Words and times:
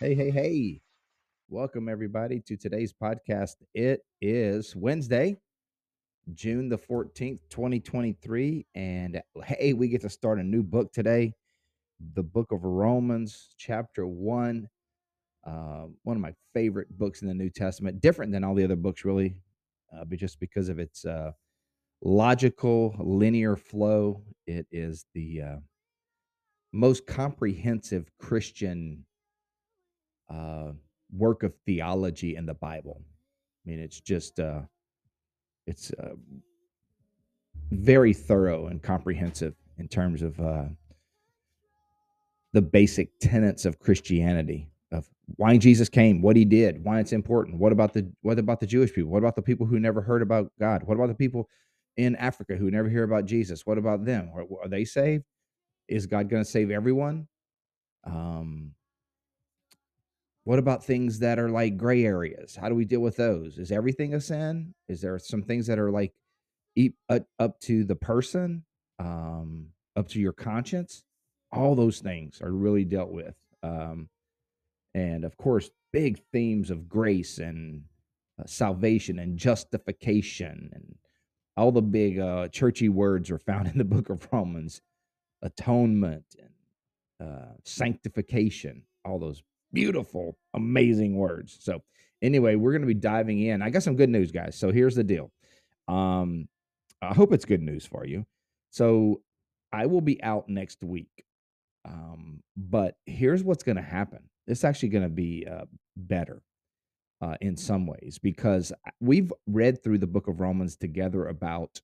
Hey, 0.00 0.14
hey, 0.14 0.30
hey. 0.30 0.80
Welcome, 1.48 1.88
everybody, 1.88 2.38
to 2.46 2.56
today's 2.56 2.92
podcast. 2.92 3.56
It 3.74 4.02
is 4.20 4.76
Wednesday, 4.76 5.38
June 6.34 6.68
the 6.68 6.78
14th, 6.78 7.40
2023. 7.50 8.64
And 8.76 9.20
hey, 9.44 9.72
we 9.72 9.88
get 9.88 10.02
to 10.02 10.08
start 10.08 10.38
a 10.38 10.44
new 10.44 10.62
book 10.62 10.92
today 10.92 11.32
the 12.14 12.22
book 12.22 12.52
of 12.52 12.62
Romans, 12.62 13.56
chapter 13.58 14.06
one. 14.06 14.68
Uh, 15.44 15.86
one 16.04 16.14
of 16.14 16.22
my 16.22 16.32
favorite 16.54 16.96
books 16.96 17.22
in 17.22 17.26
the 17.26 17.34
New 17.34 17.50
Testament, 17.50 18.00
different 18.00 18.30
than 18.30 18.44
all 18.44 18.54
the 18.54 18.62
other 18.62 18.76
books, 18.76 19.04
really, 19.04 19.34
uh, 19.92 20.04
but 20.04 20.20
just 20.20 20.38
because 20.38 20.68
of 20.68 20.78
its 20.78 21.04
uh, 21.04 21.32
logical, 22.02 22.94
linear 23.00 23.56
flow. 23.56 24.22
It 24.46 24.68
is 24.70 25.06
the 25.14 25.42
uh, 25.42 25.56
most 26.72 27.04
comprehensive 27.08 28.08
Christian 28.20 29.04
uh, 30.30 30.72
work 31.12 31.42
of 31.42 31.54
theology 31.66 32.36
in 32.36 32.46
the 32.46 32.54
Bible. 32.54 33.00
I 33.00 33.70
mean, 33.70 33.80
it's 33.80 34.00
just 34.00 34.40
uh, 34.40 34.60
it's 35.66 35.92
uh, 35.92 36.14
very 37.70 38.14
thorough 38.14 38.66
and 38.66 38.82
comprehensive 38.82 39.54
in 39.78 39.88
terms 39.88 40.22
of 40.22 40.38
uh, 40.40 40.64
the 42.52 42.62
basic 42.62 43.18
tenets 43.20 43.64
of 43.64 43.78
Christianity 43.78 44.70
of 44.90 45.08
why 45.36 45.56
Jesus 45.58 45.88
came, 45.88 46.22
what 46.22 46.36
he 46.36 46.44
did, 46.44 46.82
why 46.82 47.00
it's 47.00 47.12
important. 47.12 47.58
What 47.58 47.72
about 47.72 47.92
the 47.92 48.10
what 48.22 48.38
about 48.38 48.60
the 48.60 48.66
Jewish 48.66 48.92
people? 48.92 49.10
What 49.10 49.18
about 49.18 49.36
the 49.36 49.42
people 49.42 49.66
who 49.66 49.78
never 49.78 50.00
heard 50.00 50.22
about 50.22 50.50
God? 50.58 50.82
What 50.84 50.94
about 50.94 51.08
the 51.08 51.14
people 51.14 51.48
in 51.96 52.16
Africa 52.16 52.56
who 52.56 52.70
never 52.70 52.88
hear 52.88 53.02
about 53.02 53.26
Jesus? 53.26 53.66
What 53.66 53.78
about 53.78 54.04
them? 54.04 54.30
Are, 54.34 54.44
are 54.62 54.68
they 54.68 54.84
saved? 54.84 55.24
Is 55.88 56.06
God 56.06 56.28
going 56.30 56.44
to 56.44 56.50
save 56.50 56.70
everyone? 56.70 57.28
Um, 58.04 58.72
what 60.48 60.58
about 60.58 60.82
things 60.82 61.18
that 61.18 61.38
are 61.38 61.50
like 61.50 61.76
gray 61.76 62.06
areas? 62.06 62.56
How 62.56 62.70
do 62.70 62.74
we 62.74 62.86
deal 62.86 63.00
with 63.00 63.16
those? 63.16 63.58
Is 63.58 63.70
everything 63.70 64.14
a 64.14 64.20
sin? 64.22 64.72
Is 64.88 65.02
there 65.02 65.18
some 65.18 65.42
things 65.42 65.66
that 65.66 65.78
are 65.78 65.90
like 65.90 66.14
uh, 67.10 67.18
up 67.38 67.60
to 67.60 67.84
the 67.84 67.94
person, 67.94 68.64
um, 68.98 69.66
up 69.94 70.08
to 70.08 70.18
your 70.18 70.32
conscience? 70.32 71.04
All 71.52 71.74
those 71.74 71.98
things 71.98 72.40
are 72.40 72.50
really 72.50 72.86
dealt 72.86 73.10
with. 73.10 73.34
Um, 73.62 74.08
and 74.94 75.26
of 75.26 75.36
course, 75.36 75.68
big 75.92 76.18
themes 76.32 76.70
of 76.70 76.88
grace 76.88 77.36
and 77.36 77.82
uh, 78.40 78.46
salvation 78.46 79.18
and 79.18 79.36
justification 79.36 80.70
and 80.72 80.94
all 81.58 81.72
the 81.72 81.82
big 81.82 82.18
uh, 82.18 82.48
churchy 82.48 82.88
words 82.88 83.30
are 83.30 83.38
found 83.38 83.68
in 83.68 83.76
the 83.76 83.84
book 83.84 84.08
of 84.08 84.26
Romans 84.32 84.80
atonement 85.42 86.24
and 86.38 87.28
uh, 87.28 87.52
sanctification, 87.64 88.84
all 89.04 89.18
those 89.18 89.42
beautiful, 89.72 90.36
amazing 90.54 91.16
words. 91.16 91.58
So, 91.60 91.82
anyway, 92.22 92.56
we're 92.56 92.72
going 92.72 92.82
to 92.82 92.86
be 92.86 92.94
diving 92.94 93.40
in. 93.40 93.62
I 93.62 93.70
got 93.70 93.82
some 93.82 93.96
good 93.96 94.10
news, 94.10 94.32
guys. 94.32 94.56
So, 94.56 94.70
here's 94.70 94.94
the 94.94 95.04
deal. 95.04 95.30
Um, 95.86 96.48
I 97.00 97.14
hope 97.14 97.32
it's 97.32 97.44
good 97.44 97.62
news 97.62 97.86
for 97.86 98.04
you. 98.04 98.26
So, 98.70 99.22
I 99.72 99.86
will 99.86 100.00
be 100.00 100.22
out 100.22 100.48
next 100.48 100.82
week. 100.82 101.24
Um, 101.84 102.42
but 102.56 102.96
here's 103.06 103.42
what's 103.42 103.62
going 103.62 103.76
to 103.76 103.82
happen. 103.82 104.28
It's 104.46 104.64
actually 104.64 104.90
going 104.90 105.04
to 105.04 105.10
be 105.10 105.46
uh, 105.50 105.64
better 105.96 106.42
uh, 107.20 107.36
in 107.40 107.56
some 107.56 107.86
ways 107.86 108.18
because 108.22 108.72
we've 109.00 109.32
read 109.46 109.82
through 109.82 109.98
the 109.98 110.06
book 110.06 110.28
of 110.28 110.40
Romans 110.40 110.76
together 110.76 111.26
about 111.26 111.80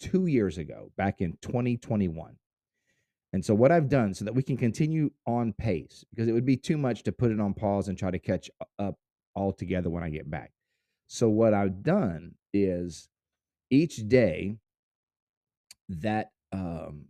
two 0.00 0.26
years 0.26 0.58
ago, 0.58 0.92
back 0.96 1.20
in 1.20 1.36
2021. 1.42 2.36
And 3.32 3.44
so, 3.44 3.54
what 3.54 3.70
I've 3.70 3.88
done 3.88 4.14
so 4.14 4.24
that 4.24 4.34
we 4.34 4.42
can 4.42 4.56
continue 4.56 5.10
on 5.26 5.52
pace, 5.52 6.04
because 6.10 6.28
it 6.28 6.32
would 6.32 6.46
be 6.46 6.56
too 6.56 6.78
much 6.78 7.02
to 7.04 7.12
put 7.12 7.30
it 7.30 7.40
on 7.40 7.52
pause 7.54 7.88
and 7.88 7.98
try 7.98 8.10
to 8.10 8.18
catch 8.18 8.50
up 8.78 8.96
all 9.34 9.52
together 9.52 9.90
when 9.90 10.02
I 10.02 10.08
get 10.08 10.30
back. 10.30 10.52
So, 11.08 11.28
what 11.28 11.54
I've 11.54 11.82
done 11.82 12.34
is 12.52 13.08
each 13.70 14.08
day 14.08 14.56
that 15.88 16.30
um, 16.52 17.06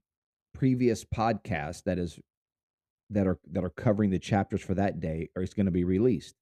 previous 0.55 1.05
podcast 1.05 1.85
that 1.85 1.99
is 1.99 2.19
that 3.11 3.27
are 3.27 3.39
that 3.53 3.65
are 3.65 3.71
covering 3.71 4.11
the 4.11 4.19
chapters 4.19 4.61
for 4.61 4.75
that 4.75 5.01
day 5.01 5.29
are 5.37 5.43
is 5.43 5.55
going 5.55 5.67
to 5.67 5.73
be 5.73 5.85
released, 5.85 6.35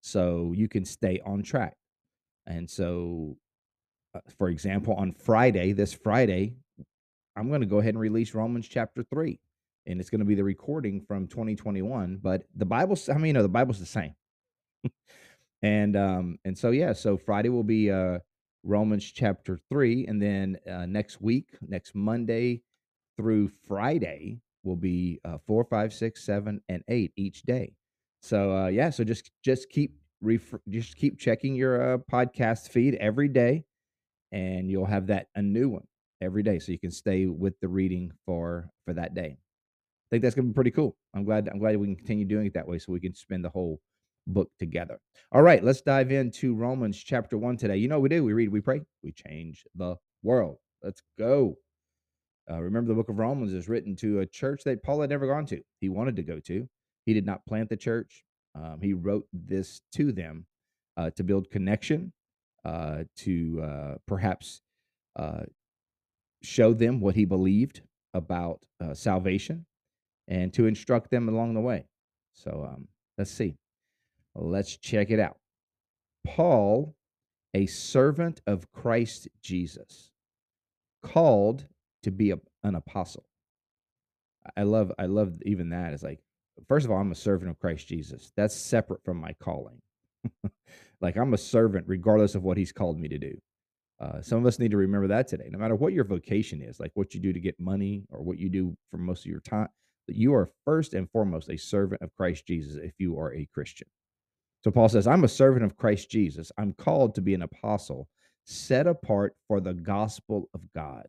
so 0.00 0.52
you 0.54 0.68
can 0.68 0.84
stay 0.84 1.20
on 1.24 1.42
track. 1.42 1.76
And 2.46 2.68
so, 2.68 3.36
uh, 4.14 4.20
for 4.36 4.48
example, 4.48 4.94
on 4.94 5.12
Friday, 5.12 5.72
this 5.72 5.92
Friday, 5.92 6.56
I'm 7.36 7.48
going 7.48 7.60
to 7.60 7.66
go 7.66 7.78
ahead 7.78 7.94
and 7.94 8.00
release 8.00 8.34
Romans 8.34 8.68
chapter 8.68 9.02
3. 9.02 9.38
And 9.86 10.00
it's 10.00 10.10
going 10.10 10.20
to 10.20 10.24
be 10.24 10.34
the 10.34 10.44
recording 10.44 11.00
from 11.00 11.26
2021. 11.26 12.18
But 12.22 12.44
the 12.54 12.64
Bible's, 12.64 13.08
I 13.08 13.14
mean, 13.14 13.26
you 13.26 13.32
know, 13.32 13.42
the 13.42 13.48
Bible's 13.48 13.80
the 13.80 13.86
same. 13.86 14.14
and 15.62 15.96
um, 15.96 16.38
and 16.44 16.56
so 16.56 16.70
yeah, 16.70 16.92
so 16.92 17.16
Friday 17.16 17.48
will 17.48 17.64
be 17.64 17.90
uh 17.90 18.18
Romans 18.64 19.04
chapter 19.04 19.58
3. 19.70 20.06
And 20.06 20.22
then 20.22 20.56
uh, 20.70 20.86
next 20.86 21.20
week, 21.20 21.48
next 21.62 21.94
Monday 21.94 22.62
through 23.16 23.50
Friday 23.66 24.40
will 24.64 24.76
be 24.76 25.20
uh, 25.24 25.38
four, 25.46 25.64
five, 25.64 25.92
six, 25.92 26.24
seven, 26.24 26.60
and 26.68 26.82
eight 26.88 27.12
each 27.16 27.42
day. 27.42 27.74
So 28.20 28.56
uh, 28.56 28.66
yeah, 28.68 28.90
so 28.90 29.02
just 29.02 29.32
just 29.42 29.68
keep 29.68 29.96
ref- 30.20 30.54
just 30.68 30.96
keep 30.96 31.18
checking 31.18 31.56
your 31.56 31.94
uh, 31.94 31.98
podcast 31.98 32.68
feed 32.68 32.94
every 32.96 33.28
day, 33.28 33.64
and 34.30 34.70
you'll 34.70 34.86
have 34.86 35.08
that 35.08 35.26
a 35.34 35.42
new 35.42 35.68
one 35.68 35.86
every 36.22 36.42
day, 36.42 36.58
so 36.58 36.72
you 36.72 36.78
can 36.78 36.90
stay 36.90 37.26
with 37.26 37.58
the 37.60 37.68
reading 37.68 38.12
for 38.24 38.70
for 38.86 38.94
that 38.94 39.14
day. 39.14 39.36
I 39.36 40.08
think 40.10 40.22
that's 40.22 40.34
gonna 40.34 40.48
be 40.48 40.54
pretty 40.54 40.70
cool. 40.70 40.96
I'm 41.14 41.24
glad 41.24 41.48
I'm 41.48 41.58
glad 41.58 41.76
we 41.76 41.86
can 41.88 41.96
continue 41.96 42.24
doing 42.24 42.46
it 42.46 42.54
that 42.54 42.68
way, 42.68 42.78
so 42.78 42.92
we 42.92 43.00
can 43.00 43.14
spend 43.14 43.44
the 43.44 43.50
whole 43.50 43.80
book 44.26 44.50
together. 44.58 45.00
All 45.32 45.42
right, 45.42 45.64
let's 45.64 45.80
dive 45.82 46.12
into 46.12 46.54
Romans 46.54 46.96
chapter 46.96 47.36
one 47.36 47.56
today. 47.56 47.76
You 47.76 47.88
know 47.88 47.96
what 47.96 48.04
we 48.04 48.16
do? 48.16 48.24
We 48.24 48.32
read, 48.32 48.50
we 48.50 48.60
pray, 48.60 48.82
we 49.02 49.12
change 49.12 49.64
the 49.74 49.96
world. 50.22 50.58
Let's 50.82 51.02
go. 51.18 51.56
Uh, 52.50 52.60
remember, 52.60 52.88
the 52.88 52.94
book 52.94 53.08
of 53.08 53.18
Romans 53.18 53.52
is 53.52 53.68
written 53.68 53.96
to 53.96 54.20
a 54.20 54.26
church 54.26 54.62
that 54.64 54.82
Paul 54.82 55.00
had 55.00 55.10
never 55.10 55.26
gone 55.26 55.46
to. 55.46 55.60
He 55.80 55.88
wanted 55.88 56.16
to 56.16 56.22
go 56.22 56.38
to. 56.40 56.68
He 57.06 57.14
did 57.14 57.26
not 57.26 57.44
plant 57.46 57.68
the 57.68 57.76
church. 57.76 58.24
Um, 58.54 58.80
he 58.82 58.92
wrote 58.92 59.26
this 59.32 59.80
to 59.94 60.12
them 60.12 60.46
uh, 60.96 61.10
to 61.16 61.24
build 61.24 61.50
connection, 61.50 62.12
uh, 62.64 63.04
to 63.18 63.62
uh, 63.62 63.94
perhaps 64.06 64.60
uh, 65.16 65.42
show 66.42 66.74
them 66.74 67.00
what 67.00 67.14
he 67.14 67.24
believed 67.24 67.82
about 68.14 68.60
uh, 68.80 68.94
salvation 68.94 69.66
and 70.28 70.52
to 70.54 70.66
instruct 70.66 71.10
them 71.10 71.28
along 71.28 71.54
the 71.54 71.60
way. 71.60 71.86
So 72.34 72.68
um, 72.70 72.88
let's 73.18 73.30
see. 73.30 73.56
Let's 74.34 74.76
check 74.76 75.10
it 75.10 75.20
out. 75.20 75.38
Paul, 76.24 76.94
a 77.54 77.66
servant 77.66 78.40
of 78.46 78.70
Christ 78.72 79.28
Jesus, 79.42 80.10
called 81.02 81.66
to 82.02 82.10
be 82.10 82.30
a, 82.30 82.36
an 82.62 82.74
apostle. 82.74 83.24
I 84.56 84.62
love 84.62 84.92
I 84.98 85.06
love 85.06 85.34
even 85.44 85.70
that. 85.70 85.92
It's 85.92 86.02
like 86.02 86.20
first 86.68 86.84
of 86.84 86.90
all, 86.90 86.98
I'm 86.98 87.12
a 87.12 87.16
servant 87.16 87.50
of 87.50 87.58
Christ 87.58 87.86
Jesus. 87.86 88.32
That's 88.36 88.68
separate 88.68 89.04
from 89.04 89.18
my 89.18 89.34
calling. 89.34 89.80
like 91.00 91.16
I'm 91.16 91.34
a 91.34 91.38
servant 91.38 91.84
regardless 91.88 92.34
of 92.34 92.42
what 92.42 92.56
he's 92.56 92.72
called 92.72 92.98
me 92.98 93.08
to 93.08 93.18
do. 93.18 93.38
Uh, 94.02 94.20
some 94.20 94.38
of 94.38 94.46
us 94.46 94.58
need 94.58 94.72
to 94.72 94.76
remember 94.76 95.06
that 95.06 95.28
today. 95.28 95.48
No 95.50 95.58
matter 95.58 95.76
what 95.76 95.92
your 95.92 96.04
vocation 96.04 96.60
is, 96.60 96.80
like 96.80 96.90
what 96.94 97.14
you 97.14 97.20
do 97.20 97.32
to 97.32 97.38
get 97.38 97.60
money 97.60 98.02
or 98.10 98.20
what 98.20 98.38
you 98.38 98.48
do 98.48 98.76
for 98.90 98.98
most 98.98 99.20
of 99.20 99.30
your 99.30 99.40
time, 99.40 99.68
that 100.08 100.16
you 100.16 100.34
are 100.34 100.50
first 100.64 100.92
and 100.92 101.08
foremost 101.10 101.48
a 101.48 101.56
servant 101.56 102.02
of 102.02 102.14
Christ 102.16 102.46
Jesus 102.46 102.76
if 102.82 102.94
you 102.98 103.16
are 103.18 103.32
a 103.32 103.48
Christian. 103.54 103.86
So 104.64 104.72
Paul 104.72 104.88
says, 104.88 105.06
I'm 105.06 105.22
a 105.22 105.28
servant 105.28 105.64
of 105.64 105.76
Christ 105.76 106.10
Jesus. 106.10 106.50
I'm 106.58 106.72
called 106.72 107.14
to 107.14 107.20
be 107.20 107.34
an 107.34 107.42
apostle 107.42 108.08
set 108.44 108.88
apart 108.88 109.36
for 109.46 109.60
the 109.60 109.74
gospel 109.74 110.48
of 110.52 110.60
God. 110.74 111.06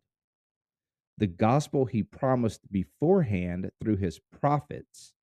The 1.18 1.28
gospel 1.28 1.86
he 1.86 2.04
promised 2.04 2.62
beforehand 2.72 3.72
through 3.82 3.98
his 3.98 4.20
prophets 4.40 5.14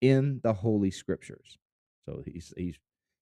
in 0.00 0.40
the 0.42 0.52
holy 0.52 0.90
scriptures. 0.90 1.58
So 2.06 2.22
he's 2.26 2.52
he's 2.56 2.78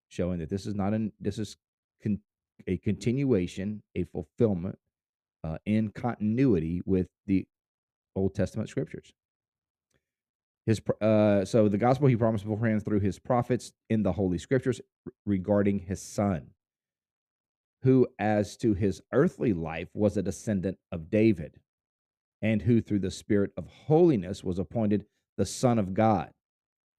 showing 0.09 0.39
that 0.39 0.51
this 0.51 0.67
is 0.67 0.75
not 0.75 0.94
an 0.94 1.12
this 1.21 1.39
is 1.39 1.56
con, 2.03 2.21
a 2.66 2.76
continuation, 2.78 3.82
a 3.94 4.05
fulfillment 4.05 4.78
uh, 5.44 5.58
in 5.64 5.90
continuity 5.90 6.82
with 6.84 7.08
the 7.26 7.46
Old 8.16 8.34
Testament 8.34 8.69
scriptures. 8.69 9.12
his 10.66 10.81
uh, 11.00 11.44
so 11.44 11.69
the 11.69 11.78
gospel 11.78 12.08
he 12.08 12.16
promised 12.16 12.44
beforehand 12.44 12.84
through 12.84 13.00
his 13.00 13.19
prophets 13.19 13.72
in 13.88 14.02
the 14.02 14.12
holy 14.12 14.38
scriptures 14.38 14.81
regarding 15.25 15.78
his 15.78 16.02
son, 16.02 16.49
who 17.82 18.06
as 18.19 18.56
to 18.58 18.75
his 18.75 19.00
earthly 19.12 19.52
life 19.52 19.88
was 19.94 20.16
a 20.16 20.22
descendant 20.22 20.78
of 20.90 21.10
David, 21.10 21.58
and 22.43 22.62
who 22.62 22.81
through 22.81 22.99
the 22.99 23.10
spirit 23.10 23.52
of 23.56 23.66
holiness 23.87 24.43
was 24.44 24.58
appointed 24.58 25.06
the 25.37 25.46
Son 25.46 25.78
of 25.78 25.94
God 25.94 26.32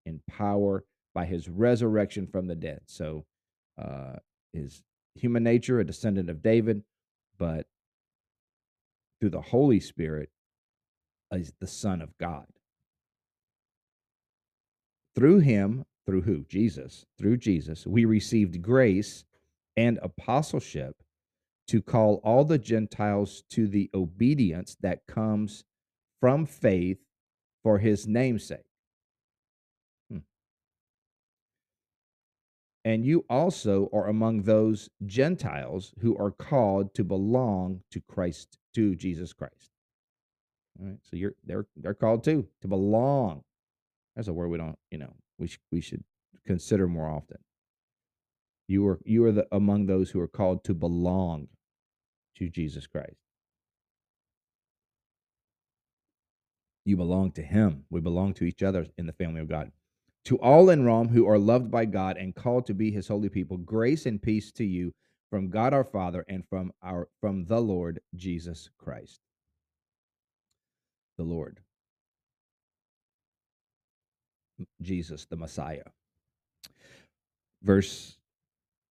in 0.05 0.21
power 0.27 0.85
by 1.13 1.25
his 1.25 1.49
resurrection 1.49 2.25
from 2.27 2.47
the 2.47 2.55
dead. 2.55 2.81
So, 2.85 3.25
uh, 3.77 4.15
his 4.53 4.81
human 5.19 5.43
nature, 5.43 5.79
a 5.79 5.85
descendant 5.85 6.29
of 6.29 6.41
David, 6.41 6.83
but 7.37 7.67
through 9.19 9.29
the 9.31 9.41
Holy 9.41 9.79
Spirit, 9.79 10.29
is 11.31 11.53
the 11.59 11.67
Son 11.67 12.01
of 12.01 12.17
God. 12.17 12.45
Through 15.15 15.39
him, 15.39 15.85
through 16.05 16.21
who? 16.21 16.43
Jesus. 16.45 17.05
Through 17.17 17.37
Jesus, 17.37 17.85
we 17.85 18.05
received 18.05 18.61
grace 18.61 19.25
and 19.77 19.99
apostleship 20.01 20.95
to 21.67 21.81
call 21.81 22.19
all 22.23 22.45
the 22.45 22.57
Gentiles 22.57 23.43
to 23.51 23.67
the 23.67 23.89
obedience 23.93 24.75
that 24.81 25.05
comes 25.07 25.63
from 26.19 26.45
faith 26.45 26.97
for 27.61 27.77
his 27.77 28.07
namesake. 28.07 28.68
And 32.85 33.05
you 33.05 33.25
also 33.29 33.89
are 33.91 34.07
among 34.07 34.43
those 34.43 34.89
Gentiles 35.05 35.93
who 35.99 36.17
are 36.17 36.31
called 36.31 36.93
to 36.95 37.03
belong 37.03 37.81
to 37.91 37.99
Christ, 38.01 38.57
to 38.75 38.95
Jesus 38.95 39.33
Christ. 39.33 39.71
All 40.79 40.87
right. 40.87 40.99
So 41.03 41.17
you're 41.17 41.35
they're 41.45 41.67
they're 41.75 41.93
called 41.93 42.23
too 42.23 42.47
to 42.61 42.67
belong. 42.67 43.43
That's 44.15 44.27
a 44.27 44.33
word 44.33 44.49
we 44.49 44.57
don't, 44.57 44.77
you 44.91 44.97
know, 44.97 45.13
we 45.37 45.47
sh- 45.47 45.59
we 45.71 45.81
should 45.81 46.03
consider 46.45 46.87
more 46.87 47.09
often. 47.09 47.37
You 48.67 48.87
are 48.87 48.99
you 49.03 49.25
are 49.25 49.31
the 49.31 49.47
among 49.51 49.87
those 49.87 50.11
who 50.11 50.21
are 50.21 50.27
called 50.27 50.63
to 50.65 50.73
belong 50.73 51.49
to 52.37 52.49
Jesus 52.49 52.87
Christ. 52.87 53.17
You 56.85 56.95
belong 56.97 57.31
to 57.33 57.43
him. 57.43 57.85
We 57.89 57.99
belong 58.01 58.33
to 58.35 58.45
each 58.45 58.63
other 58.63 58.87
in 58.97 59.05
the 59.05 59.13
family 59.13 59.41
of 59.41 59.49
God. 59.49 59.71
To 60.25 60.37
all 60.37 60.69
in 60.69 60.85
Rome 60.85 61.09
who 61.09 61.27
are 61.27 61.39
loved 61.39 61.71
by 61.71 61.85
God 61.85 62.17
and 62.17 62.35
called 62.35 62.65
to 62.67 62.73
be 62.73 62.91
his 62.91 63.07
holy 63.07 63.29
people, 63.29 63.57
grace 63.57 64.05
and 64.05 64.21
peace 64.21 64.51
to 64.53 64.65
you 64.65 64.93
from 65.29 65.49
God 65.49 65.73
our 65.73 65.83
Father 65.83 66.25
and 66.27 66.43
from 66.49 66.71
our 66.83 67.07
from 67.21 67.45
the 67.45 67.59
Lord 67.59 67.99
Jesus 68.15 68.69
Christ. 68.77 69.19
The 71.17 71.23
Lord. 71.23 71.59
Jesus, 74.81 75.25
the 75.25 75.37
Messiah. 75.37 75.83
Verse 77.63 78.17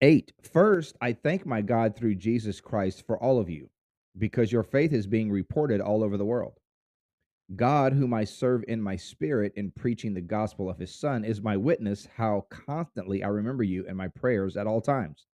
8 0.02 0.32
First, 0.42 0.96
I 1.02 1.14
thank 1.14 1.46
my 1.46 1.62
God 1.62 1.96
through 1.96 2.16
Jesus 2.16 2.62
Christ 2.62 3.06
for 3.06 3.18
all 3.18 3.40
of 3.40 3.50
you, 3.50 3.70
because 4.18 4.52
your 4.52 4.64
faith 4.64 4.94
is 4.94 5.08
being 5.08 5.32
reported 5.32 5.82
all 5.82 6.04
over 6.04 6.18
the 6.18 6.26
world. 6.26 6.60
God, 7.56 7.94
whom 7.94 8.14
I 8.14 8.24
serve 8.24 8.64
in 8.68 8.82
my 8.82 8.96
spirit 8.96 9.54
in 9.56 9.70
preaching 9.72 10.14
the 10.14 10.22
gospel 10.22 10.70
of 10.70 10.80
his 10.80 10.96
Son, 10.96 11.24
is 11.24 11.42
my 11.42 11.56
witness 11.56 12.08
how 12.16 12.48
constantly 12.50 13.24
I 13.24 13.28
remember 13.28 13.64
you 13.64 13.86
in 13.86 13.96
my 13.96 14.08
prayers 14.08 14.58
at 14.58 14.66
all 14.66 14.82
times. 14.82 15.28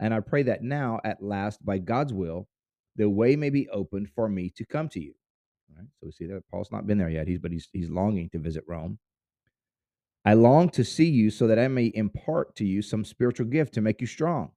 And 0.00 0.12
I 0.12 0.18
pray 0.18 0.42
that 0.44 0.62
now, 0.64 1.00
at 1.04 1.22
last, 1.22 1.64
by 1.64 1.78
God's 1.78 2.12
will, 2.12 2.48
the 2.96 3.08
way 3.08 3.36
may 3.36 3.50
be 3.50 3.68
opened 3.68 4.08
for 4.14 4.28
me 4.28 4.50
to 4.56 4.64
come 4.64 4.88
to 4.88 5.00
you. 5.00 5.14
All 5.70 5.76
right. 5.78 5.88
So 6.00 6.06
we 6.06 6.12
see 6.12 6.26
that 6.26 6.42
Paul's 6.50 6.72
not 6.72 6.86
been 6.86 6.98
there 6.98 7.08
yet. 7.08 7.28
He's 7.28 7.38
but 7.38 7.52
he's 7.52 7.68
he's 7.72 7.88
longing 7.88 8.28
to 8.30 8.38
visit 8.38 8.64
Rome. 8.66 8.98
I 10.24 10.34
long 10.34 10.68
to 10.70 10.84
see 10.84 11.08
you 11.08 11.30
so 11.30 11.46
that 11.46 11.58
I 11.58 11.68
may 11.68 11.90
impart 11.94 12.54
to 12.56 12.64
you 12.64 12.82
some 12.82 13.04
spiritual 13.04 13.46
gift 13.46 13.74
to 13.74 13.80
make 13.80 14.00
you 14.00 14.06
strong. 14.06 14.50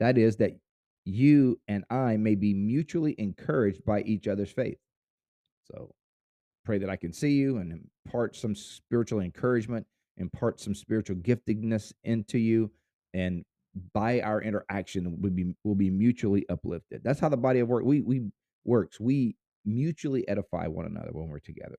That 0.00 0.16
is, 0.16 0.36
that 0.36 0.58
you 1.04 1.58
and 1.68 1.84
I 1.90 2.16
may 2.16 2.34
be 2.34 2.54
mutually 2.54 3.14
encouraged 3.18 3.84
by 3.84 4.02
each 4.02 4.28
other's 4.28 4.50
faith. 4.50 4.78
So 5.64 5.94
pray 6.68 6.76
that 6.76 6.90
I 6.90 6.96
can 6.96 7.14
see 7.14 7.30
you 7.30 7.56
and 7.56 7.80
impart 8.04 8.36
some 8.36 8.54
spiritual 8.54 9.20
encouragement, 9.20 9.86
impart 10.18 10.60
some 10.60 10.74
spiritual 10.74 11.16
giftedness 11.16 11.94
into 12.04 12.36
you, 12.36 12.70
and 13.14 13.42
by 13.94 14.20
our 14.20 14.42
interaction, 14.42 15.16
we'll 15.18 15.32
be 15.32 15.54
will 15.64 15.74
be 15.74 15.88
mutually 15.88 16.44
uplifted. 16.50 17.00
That's 17.02 17.20
how 17.20 17.30
the 17.30 17.38
body 17.38 17.60
of 17.60 17.68
work 17.68 17.86
we 17.86 18.02
we 18.02 18.30
works. 18.66 19.00
We 19.00 19.36
mutually 19.64 20.28
edify 20.28 20.66
one 20.66 20.84
another 20.84 21.08
when 21.12 21.28
we're 21.28 21.38
together. 21.38 21.76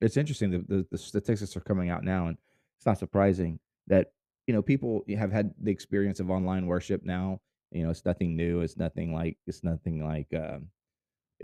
It's 0.00 0.16
interesting 0.16 0.52
the, 0.52 0.58
the 0.68 0.86
the 0.92 0.98
statistics 0.98 1.56
are 1.56 1.60
coming 1.62 1.90
out 1.90 2.04
now, 2.04 2.28
and 2.28 2.38
it's 2.78 2.86
not 2.86 3.00
surprising 3.00 3.58
that 3.88 4.12
you 4.46 4.54
know 4.54 4.62
people 4.62 5.02
have 5.18 5.32
had 5.32 5.52
the 5.60 5.72
experience 5.72 6.20
of 6.20 6.30
online 6.30 6.66
worship 6.66 7.02
now. 7.04 7.40
You 7.72 7.82
know, 7.82 7.90
it's 7.90 8.04
nothing 8.04 8.36
new. 8.36 8.60
It's 8.60 8.76
nothing 8.76 9.12
like 9.12 9.36
it's 9.48 9.64
nothing 9.64 10.04
like 10.04 10.28
um, 10.32 10.68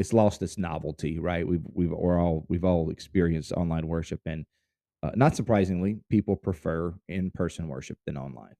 it's 0.01 0.15
lost 0.15 0.41
its 0.41 0.57
novelty, 0.57 1.19
right? 1.19 1.47
We've 1.47 1.61
we've 1.75 1.91
we're 1.91 2.19
all 2.19 2.47
we've 2.49 2.65
all 2.65 2.89
experienced 2.89 3.53
online 3.53 3.87
worship, 3.87 4.23
and 4.25 4.47
uh, 5.03 5.11
not 5.15 5.37
surprisingly, 5.37 5.99
people 6.09 6.37
prefer 6.37 6.95
in 7.11 7.31
person 7.31 7.69
worship 7.69 7.99
than 8.07 8.17
online. 8.17 8.55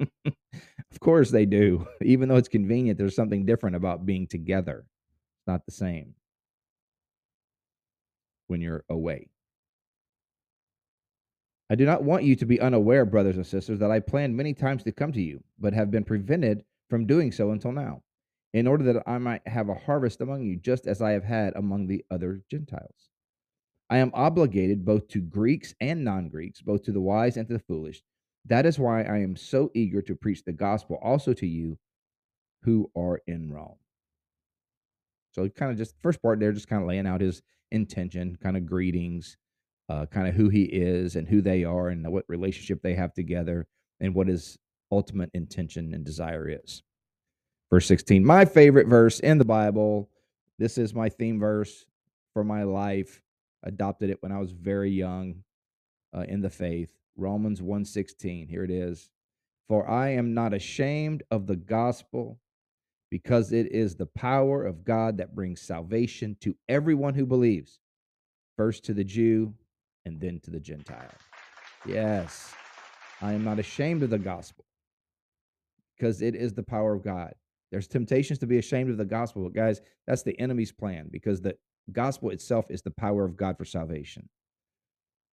of 0.24 1.00
course, 1.00 1.30
they 1.30 1.44
do. 1.44 1.86
Even 2.02 2.30
though 2.30 2.36
it's 2.36 2.48
convenient, 2.48 2.98
there's 2.98 3.14
something 3.14 3.44
different 3.44 3.76
about 3.76 4.06
being 4.06 4.26
together. 4.26 4.86
It's 4.86 5.46
not 5.46 5.66
the 5.66 5.72
same 5.72 6.14
when 8.46 8.62
you're 8.62 8.84
away. 8.88 9.28
I 11.68 11.74
do 11.74 11.84
not 11.84 12.04
want 12.04 12.24
you 12.24 12.36
to 12.36 12.46
be 12.46 12.58
unaware, 12.58 13.04
brothers 13.04 13.36
and 13.36 13.46
sisters, 13.46 13.80
that 13.80 13.90
I 13.90 14.00
planned 14.00 14.34
many 14.34 14.54
times 14.54 14.82
to 14.84 14.92
come 14.92 15.12
to 15.12 15.22
you, 15.22 15.44
but 15.58 15.74
have 15.74 15.90
been 15.90 16.04
prevented 16.04 16.64
from 16.88 17.06
doing 17.06 17.32
so 17.32 17.50
until 17.50 17.72
now, 17.72 18.02
in 18.54 18.68
order 18.68 18.84
that 18.84 19.02
I 19.04 19.18
might 19.18 19.46
have 19.48 19.68
a 19.68 19.74
harvest 19.74 20.20
among 20.20 20.44
you, 20.44 20.56
just 20.56 20.86
as 20.86 21.02
I 21.02 21.10
have 21.10 21.24
had 21.24 21.54
among 21.56 21.88
the 21.88 22.04
other 22.08 22.40
Gentiles. 22.48 23.10
I 23.90 23.98
am 23.98 24.12
obligated 24.14 24.84
both 24.84 25.08
to 25.08 25.20
Greeks 25.20 25.74
and 25.80 26.04
non 26.04 26.28
Greeks, 26.28 26.62
both 26.62 26.84
to 26.84 26.92
the 26.92 27.00
wise 27.00 27.36
and 27.36 27.48
to 27.48 27.54
the 27.54 27.58
foolish. 27.58 28.00
That 28.46 28.64
is 28.64 28.78
why 28.78 29.02
I 29.02 29.18
am 29.18 29.34
so 29.34 29.72
eager 29.74 30.00
to 30.02 30.14
preach 30.14 30.44
the 30.44 30.52
gospel 30.52 30.98
also 31.02 31.32
to 31.34 31.46
you 31.46 31.78
who 32.62 32.90
are 32.96 33.20
in 33.26 33.52
Rome. 33.52 33.76
So, 35.32 35.48
kind 35.48 35.72
of 35.72 35.76
just 35.76 35.96
first 36.00 36.22
part 36.22 36.38
there, 36.38 36.52
just 36.52 36.68
kind 36.68 36.80
of 36.80 36.88
laying 36.88 37.08
out 37.08 37.20
his 37.20 37.42
intention, 37.72 38.38
kind 38.40 38.56
of 38.56 38.66
greetings, 38.66 39.36
uh, 39.88 40.06
kind 40.06 40.28
of 40.28 40.34
who 40.34 40.48
he 40.48 40.62
is 40.62 41.16
and 41.16 41.26
who 41.26 41.42
they 41.42 41.64
are, 41.64 41.88
and 41.88 42.06
what 42.10 42.24
relationship 42.28 42.82
they 42.82 42.94
have 42.94 43.12
together, 43.14 43.66
and 43.98 44.14
what 44.14 44.28
his 44.28 44.56
ultimate 44.92 45.30
intention 45.34 45.92
and 45.92 46.04
desire 46.04 46.48
is. 46.48 46.84
Verse 47.70 47.86
16, 47.86 48.24
my 48.24 48.44
favorite 48.44 48.86
verse 48.86 49.20
in 49.20 49.38
the 49.38 49.44
Bible. 49.44 50.08
This 50.58 50.78
is 50.78 50.94
my 50.94 51.08
theme 51.08 51.40
verse 51.40 51.84
for 52.32 52.44
my 52.44 52.62
life. 52.62 53.20
Adopted 53.64 54.10
it 54.10 54.22
when 54.22 54.30
I 54.30 54.38
was 54.38 54.52
very 54.52 54.90
young 54.90 55.42
uh, 56.14 56.24
in 56.28 56.40
the 56.40 56.50
faith. 56.50 56.92
Romans 57.16 57.60
1:16. 57.60 58.48
Here 58.48 58.64
it 58.64 58.70
is. 58.70 59.10
For 59.68 59.88
I 59.88 60.10
am 60.10 60.34
not 60.34 60.52
ashamed 60.52 61.22
of 61.30 61.46
the 61.46 61.56
gospel 61.56 62.38
because 63.10 63.52
it 63.52 63.72
is 63.72 63.94
the 63.94 64.06
power 64.06 64.64
of 64.64 64.84
God 64.84 65.16
that 65.18 65.34
brings 65.34 65.60
salvation 65.60 66.36
to 66.40 66.54
everyone 66.68 67.14
who 67.14 67.24
believes, 67.24 67.78
first 68.56 68.84
to 68.84 68.94
the 68.94 69.04
Jew 69.04 69.54
and 70.04 70.20
then 70.20 70.40
to 70.40 70.50
the 70.50 70.60
Gentile. 70.60 71.14
Yes, 71.86 72.52
I 73.22 73.32
am 73.32 73.44
not 73.44 73.58
ashamed 73.58 74.02
of 74.02 74.10
the 74.10 74.18
gospel 74.18 74.64
because 75.96 76.22
it 76.22 76.34
is 76.34 76.52
the 76.52 76.62
power 76.62 76.94
of 76.94 77.02
God. 77.02 77.34
There's 77.74 77.88
temptations 77.88 78.38
to 78.38 78.46
be 78.46 78.58
ashamed 78.58 78.88
of 78.90 78.98
the 78.98 79.04
gospel, 79.04 79.42
but 79.42 79.52
guys, 79.52 79.80
that's 80.06 80.22
the 80.22 80.38
enemy's 80.38 80.70
plan 80.70 81.08
because 81.10 81.40
the 81.40 81.56
gospel 81.90 82.30
itself 82.30 82.66
is 82.70 82.82
the 82.82 82.92
power 82.92 83.24
of 83.24 83.36
God 83.36 83.58
for 83.58 83.64
salvation. 83.64 84.28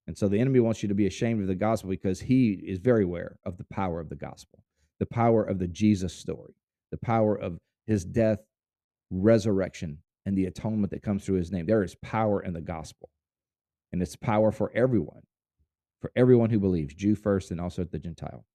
And 0.07 0.17
so 0.17 0.27
the 0.27 0.39
enemy 0.39 0.59
wants 0.59 0.81
you 0.81 0.89
to 0.89 0.95
be 0.95 1.05
ashamed 1.05 1.43
of 1.43 1.47
the 1.47 1.53
gospel 1.53 1.91
because 1.91 2.19
he 2.19 2.53
is 2.53 2.79
very 2.79 3.03
aware 3.03 3.37
of 3.45 3.59
the 3.59 3.63
power 3.65 3.99
of 3.99 4.09
the 4.09 4.15
gospel, 4.15 4.63
the 4.99 5.05
power 5.05 5.43
of 5.43 5.59
the 5.59 5.67
Jesus 5.67 6.15
story, 6.15 6.55
the 6.89 6.97
power 6.97 7.35
of 7.35 7.59
his 7.85 8.03
death, 8.03 8.39
resurrection, 9.11 9.99
and 10.25 10.35
the 10.35 10.45
atonement 10.45 10.89
that 10.93 11.03
comes 11.03 11.23
through 11.23 11.37
his 11.37 11.51
name. 11.51 11.67
There 11.67 11.83
is 11.83 11.93
power 12.01 12.41
in 12.41 12.53
the 12.53 12.61
gospel, 12.61 13.11
and 13.91 14.01
it's 14.01 14.15
power 14.15 14.51
for 14.51 14.71
everyone, 14.73 15.21
for 15.99 16.11
everyone 16.15 16.49
who 16.49 16.59
believes, 16.59 16.95
Jew 16.95 17.13
first 17.13 17.51
and 17.51 17.61
also 17.61 17.83
the 17.83 17.99
Gentile. 17.99 18.45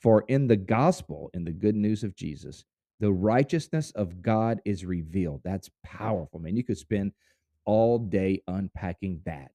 For 0.00 0.24
in 0.26 0.46
the 0.46 0.56
gospel, 0.56 1.28
in 1.34 1.44
the 1.44 1.52
good 1.52 1.76
news 1.76 2.02
of 2.02 2.16
Jesus, 2.16 2.64
the 3.00 3.12
righteousness 3.12 3.92
of 3.92 4.22
God 4.22 4.60
is 4.64 4.84
revealed. 4.84 5.42
That's 5.44 5.70
powerful, 5.84 6.40
man. 6.40 6.56
You 6.56 6.64
could 6.64 6.78
spend 6.78 7.12
all 7.64 7.98
day 7.98 8.42
unpacking 8.48 9.20
that. 9.26 9.50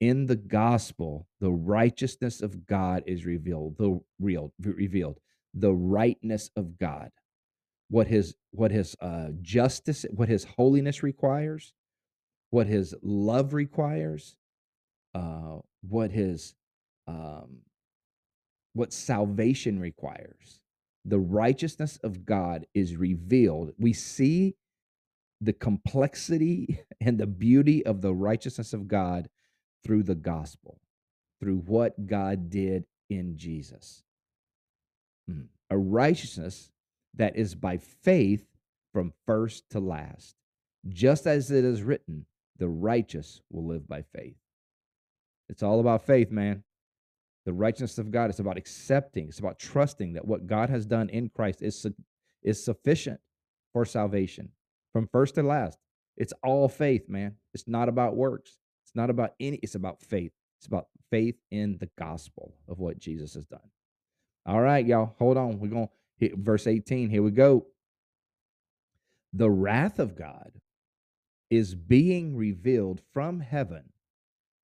In 0.00 0.26
the 0.26 0.36
gospel, 0.36 1.26
the 1.40 1.50
righteousness 1.50 2.40
of 2.40 2.66
God 2.66 3.02
is 3.06 3.26
revealed, 3.26 3.76
the 3.78 4.00
real 4.18 4.52
revealed, 4.60 5.18
the 5.54 5.72
rightness 5.74 6.50
of 6.56 6.78
God 6.78 7.10
what 7.90 8.06
his 8.06 8.34
what 8.52 8.70
his 8.70 8.96
uh, 9.00 9.28
justice, 9.42 10.06
what 10.10 10.28
his 10.28 10.44
holiness 10.44 11.02
requires, 11.02 11.74
what 12.50 12.66
his 12.66 12.94
love 13.02 13.52
requires, 13.52 14.36
uh, 15.14 15.58
what 15.82 16.12
his 16.12 16.54
um, 17.08 17.58
what 18.72 18.92
salvation 18.92 19.78
requires. 19.80 20.60
The 21.04 21.18
righteousness 21.18 21.98
of 22.02 22.26
God 22.26 22.66
is 22.74 22.96
revealed. 22.96 23.72
We 23.78 23.92
see 23.92 24.54
the 25.40 25.52
complexity 25.52 26.80
and 27.00 27.18
the 27.18 27.26
beauty 27.26 27.84
of 27.84 28.02
the 28.02 28.14
righteousness 28.14 28.72
of 28.72 28.88
God 28.88 29.28
through 29.84 30.02
the 30.02 30.14
gospel, 30.14 30.80
through 31.40 31.58
what 31.58 32.06
God 32.06 32.50
did 32.50 32.84
in 33.08 33.36
Jesus. 33.36 34.02
Hmm. 35.28 35.42
A 35.70 35.78
righteousness 35.78 36.70
that 37.14 37.36
is 37.36 37.54
by 37.54 37.78
faith 37.78 38.46
from 38.92 39.12
first 39.26 39.70
to 39.70 39.80
last. 39.80 40.34
Just 40.88 41.26
as 41.26 41.50
it 41.50 41.64
is 41.64 41.82
written, 41.82 42.26
the 42.58 42.68
righteous 42.68 43.40
will 43.50 43.66
live 43.66 43.88
by 43.88 44.02
faith. 44.02 44.36
It's 45.48 45.62
all 45.62 45.80
about 45.80 46.06
faith, 46.06 46.30
man. 46.30 46.62
The 47.46 47.52
righteousness 47.52 47.98
of 47.98 48.10
God 48.10 48.30
is 48.30 48.38
about 48.38 48.58
accepting, 48.58 49.28
it's 49.28 49.38
about 49.38 49.58
trusting 49.58 50.12
that 50.12 50.26
what 50.26 50.46
God 50.46 50.68
has 50.70 50.84
done 50.84 51.08
in 51.08 51.28
Christ 51.28 51.62
is, 51.62 51.86
is 52.42 52.62
sufficient 52.62 53.20
for 53.72 53.84
salvation 53.84 54.50
from 54.92 55.08
first 55.08 55.36
to 55.36 55.42
last. 55.42 55.78
It's 56.16 56.34
all 56.42 56.68
faith, 56.68 57.08
man. 57.08 57.36
It's 57.54 57.66
not 57.66 57.88
about 57.88 58.16
works. 58.16 58.58
It's 58.84 58.94
not 58.94 59.08
about 59.08 59.34
any, 59.40 59.58
it's 59.62 59.74
about 59.74 60.02
faith. 60.02 60.32
It's 60.58 60.66
about 60.66 60.88
faith 61.10 61.36
in 61.50 61.78
the 61.78 61.88
gospel 61.98 62.54
of 62.68 62.78
what 62.78 62.98
Jesus 62.98 63.34
has 63.34 63.46
done. 63.46 63.60
All 64.44 64.60
right, 64.60 64.84
y'all, 64.84 65.14
hold 65.18 65.36
on. 65.36 65.58
We're 65.58 65.68
going 65.68 65.86
to 65.86 65.92
hit 66.18 66.36
verse 66.36 66.66
18. 66.66 67.08
Here 67.08 67.22
we 67.22 67.30
go. 67.30 67.66
The 69.32 69.50
wrath 69.50 69.98
of 69.98 70.16
God 70.16 70.60
is 71.50 71.74
being 71.74 72.36
revealed 72.36 73.00
from 73.12 73.40
heaven 73.40 73.84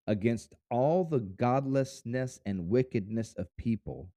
against 0.06 0.54
all 0.70 1.04
the 1.04 1.20
godlessness 1.20 2.40
and 2.46 2.68
wickedness 2.68 3.34
of 3.36 3.54
people 3.56 4.08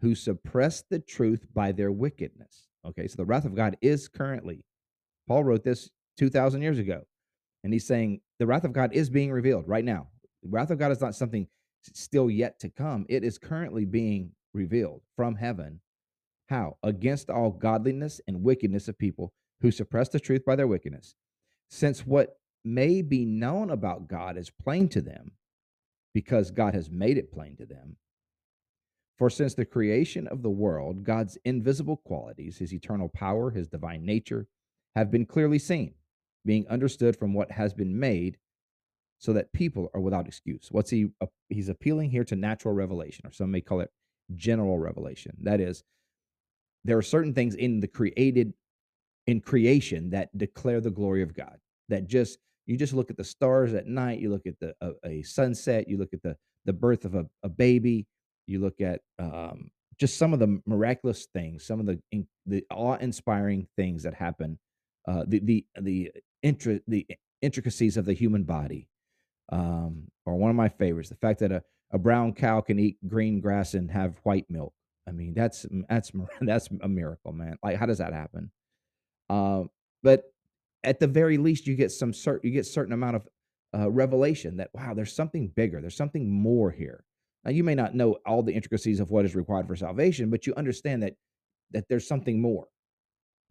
who 0.00 0.14
suppress 0.14 0.82
the 0.82 0.98
truth 0.98 1.46
by 1.54 1.72
their 1.72 1.92
wickedness. 1.92 2.68
Okay, 2.86 3.08
so 3.08 3.16
the 3.16 3.24
wrath 3.24 3.44
of 3.44 3.54
God 3.54 3.76
is 3.80 4.08
currently, 4.08 4.64
Paul 5.26 5.44
wrote 5.44 5.64
this 5.64 5.90
2,000 6.18 6.60
years 6.62 6.78
ago, 6.78 7.02
and 7.62 7.72
he's 7.72 7.86
saying 7.86 8.20
the 8.38 8.46
wrath 8.46 8.64
of 8.64 8.72
God 8.72 8.92
is 8.92 9.08
being 9.08 9.32
revealed 9.32 9.66
right 9.66 9.84
now. 9.84 10.08
The 10.42 10.50
wrath 10.50 10.70
of 10.70 10.78
God 10.78 10.92
is 10.92 11.00
not 11.00 11.14
something 11.14 11.48
still 11.94 12.30
yet 12.30 12.60
to 12.60 12.68
come, 12.68 13.06
it 13.08 13.24
is 13.24 13.38
currently 13.38 13.84
being 13.84 14.32
revealed 14.52 15.02
from 15.16 15.36
heaven. 15.36 15.80
How? 16.48 16.76
Against 16.82 17.30
all 17.30 17.50
godliness 17.50 18.20
and 18.26 18.42
wickedness 18.42 18.88
of 18.88 18.98
people 18.98 19.32
who 19.60 19.70
suppress 19.70 20.10
the 20.10 20.20
truth 20.20 20.44
by 20.44 20.56
their 20.56 20.66
wickedness. 20.66 21.14
Since 21.70 22.06
what 22.06 22.36
may 22.64 23.02
be 23.02 23.24
known 23.24 23.70
about 23.70 24.08
God 24.08 24.36
is 24.36 24.50
plain 24.50 24.88
to 24.90 25.00
them 25.00 25.32
because 26.14 26.50
God 26.50 26.74
has 26.74 26.90
made 26.90 27.18
it 27.18 27.32
plain 27.32 27.56
to 27.56 27.66
them. 27.66 27.96
For 29.18 29.30
since 29.30 29.54
the 29.54 29.64
creation 29.64 30.26
of 30.26 30.42
the 30.42 30.50
world, 30.50 31.04
God's 31.04 31.38
invisible 31.44 31.96
qualities, 31.96 32.58
his 32.58 32.72
eternal 32.72 33.08
power, 33.08 33.50
his 33.50 33.68
divine 33.68 34.04
nature, 34.04 34.46
have 34.96 35.10
been 35.10 35.26
clearly 35.26 35.58
seen, 35.58 35.94
being 36.44 36.66
understood 36.68 37.16
from 37.16 37.34
what 37.34 37.50
has 37.52 37.74
been 37.74 37.98
made, 37.98 38.38
so 39.18 39.32
that 39.32 39.52
people 39.52 39.90
are 39.94 40.00
without 40.00 40.26
excuse. 40.26 40.68
What's 40.70 40.90
he 40.90 41.08
he's 41.48 41.68
appealing 41.68 42.10
here 42.10 42.24
to 42.24 42.36
natural 42.36 42.74
revelation, 42.74 43.26
or 43.26 43.32
some 43.32 43.50
may 43.50 43.60
call 43.60 43.80
it 43.80 43.90
general 44.34 44.78
revelation. 44.78 45.36
That 45.42 45.60
is, 45.60 45.84
there 46.84 46.98
are 46.98 47.02
certain 47.02 47.34
things 47.34 47.54
in 47.54 47.80
the 47.80 47.88
created 47.88 48.54
in 49.26 49.40
creation 49.40 50.10
that 50.10 50.36
declare 50.36 50.80
the 50.80 50.90
glory 50.90 51.22
of 51.22 51.34
God, 51.34 51.58
that 51.88 52.08
just 52.08 52.38
you 52.66 52.76
just 52.76 52.92
look 52.92 53.10
at 53.10 53.16
the 53.16 53.24
stars 53.24 53.74
at 53.74 53.86
night. 53.86 54.20
You 54.20 54.30
look 54.30 54.46
at 54.46 54.58
the 54.60 54.74
a, 54.80 54.92
a 55.04 55.22
sunset. 55.22 55.88
You 55.88 55.98
look 55.98 56.12
at 56.12 56.22
the 56.22 56.36
the 56.64 56.72
birth 56.72 57.04
of 57.04 57.14
a, 57.14 57.26
a 57.42 57.48
baby. 57.48 58.06
You 58.46 58.60
look 58.60 58.80
at 58.80 59.00
um, 59.18 59.70
just 59.98 60.18
some 60.18 60.32
of 60.32 60.38
the 60.38 60.60
miraculous 60.66 61.26
things, 61.32 61.64
some 61.66 61.80
of 61.80 61.86
the 61.86 62.00
in, 62.10 62.26
the 62.46 62.64
awe 62.70 62.96
inspiring 62.96 63.66
things 63.76 64.02
that 64.02 64.14
happen, 64.14 64.58
uh, 65.06 65.24
the 65.26 65.40
the 65.40 65.66
the 65.80 66.12
intra, 66.42 66.80
the 66.88 67.06
intricacies 67.42 67.96
of 67.96 68.04
the 68.04 68.14
human 68.14 68.44
body. 68.44 68.88
Um, 69.52 70.08
or 70.24 70.36
one 70.36 70.50
of 70.50 70.56
my 70.56 70.70
favorites, 70.70 71.10
the 71.10 71.16
fact 71.16 71.40
that 71.40 71.52
a, 71.52 71.62
a 71.92 71.98
brown 71.98 72.32
cow 72.32 72.62
can 72.62 72.78
eat 72.78 72.96
green 73.06 73.40
grass 73.40 73.74
and 73.74 73.90
have 73.90 74.18
white 74.22 74.46
milk. 74.48 74.72
I 75.06 75.12
mean, 75.12 75.34
that's 75.34 75.66
that's 75.88 76.10
that's 76.40 76.68
a 76.82 76.88
miracle, 76.88 77.32
man. 77.32 77.56
Like, 77.62 77.76
how 77.76 77.86
does 77.86 77.98
that 77.98 78.14
happen? 78.14 78.50
Uh, 79.28 79.64
but 80.02 80.24
at 80.84 81.00
the 81.00 81.06
very 81.06 81.38
least 81.38 81.66
you 81.66 81.74
get 81.74 81.90
some 81.90 82.12
certain 82.12 82.48
you 82.48 82.54
get 82.54 82.66
certain 82.66 82.92
amount 82.92 83.16
of 83.16 83.28
uh, 83.76 83.90
revelation 83.90 84.56
that 84.58 84.70
wow 84.74 84.94
there's 84.94 85.14
something 85.14 85.48
bigger 85.48 85.80
there's 85.80 85.96
something 85.96 86.30
more 86.30 86.70
here. 86.70 87.04
Now 87.44 87.50
you 87.50 87.64
may 87.64 87.74
not 87.74 87.94
know 87.94 88.18
all 88.26 88.42
the 88.42 88.54
intricacies 88.54 89.00
of 89.00 89.10
what 89.10 89.24
is 89.24 89.34
required 89.34 89.66
for 89.66 89.76
salvation 89.76 90.30
but 90.30 90.46
you 90.46 90.54
understand 90.56 91.02
that 91.02 91.14
that 91.72 91.88
there's 91.88 92.06
something 92.06 92.40
more 92.40 92.68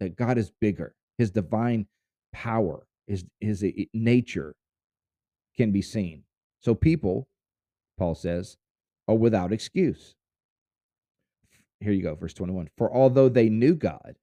that 0.00 0.16
god 0.16 0.38
is 0.38 0.50
bigger. 0.60 0.94
His 1.18 1.30
divine 1.30 1.86
power 2.32 2.86
his 3.06 3.24
his 3.40 3.62
uh, 3.62 3.68
nature 3.92 4.54
can 5.56 5.70
be 5.70 5.82
seen. 5.82 6.22
So 6.60 6.74
people 6.74 7.28
paul 7.98 8.14
says 8.14 8.56
are 9.08 9.16
without 9.16 9.52
excuse. 9.52 10.14
Here 11.80 11.92
you 11.92 12.02
go 12.02 12.14
verse 12.14 12.34
21 12.34 12.68
for 12.78 12.92
although 12.94 13.28
they 13.28 13.50
knew 13.50 13.74
god 13.74 14.16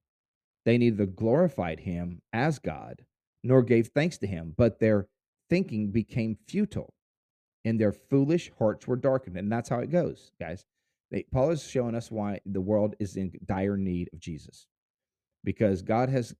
they 0.65 0.77
neither 0.77 1.05
glorified 1.05 1.81
him 1.81 2.21
as 2.33 2.59
God 2.59 3.03
nor 3.43 3.63
gave 3.63 3.87
thanks 3.87 4.17
to 4.19 4.27
him, 4.27 4.53
but 4.55 4.79
their 4.79 5.07
thinking 5.49 5.91
became 5.91 6.37
futile 6.47 6.93
and 7.65 7.79
their 7.79 7.91
foolish 7.91 8.51
hearts 8.59 8.87
were 8.87 8.95
darkened. 8.95 9.37
And 9.37 9.51
that's 9.51 9.69
how 9.69 9.79
it 9.79 9.91
goes, 9.91 10.31
guys. 10.39 10.65
They, 11.09 11.23
Paul 11.23 11.51
is 11.51 11.63
showing 11.63 11.95
us 11.95 12.09
why 12.09 12.39
the 12.45 12.61
world 12.61 12.95
is 12.99 13.17
in 13.17 13.31
dire 13.45 13.77
need 13.77 14.09
of 14.13 14.19
Jesus 14.19 14.67
because 15.43 15.81
God 15.81 16.09
has 16.09 16.35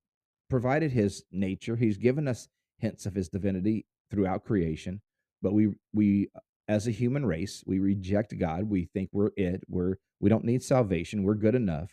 provided 0.50 0.92
his 0.92 1.24
nature, 1.32 1.76
he's 1.76 1.98
given 1.98 2.28
us 2.28 2.48
hints 2.78 3.06
of 3.06 3.16
his 3.16 3.30
divinity 3.30 3.86
throughout 4.10 4.46
creation, 4.46 5.02
but 5.42 5.54
we, 5.54 5.74
we, 5.94 6.30
as 6.68 6.88
a 6.88 6.92
human 6.92 7.26
race, 7.26 7.64
we 7.66 7.80
reject 7.80 8.38
God. 8.38 8.70
We 8.70 8.86
think 8.94 9.10
we're 9.12 9.32
it. 9.36 9.64
We're 9.68 9.96
we 10.20 10.30
don't 10.30 10.46
need 10.46 10.64
salvation. 10.64 11.24
We're 11.24 11.34
good 11.34 11.56
enough. 11.56 11.90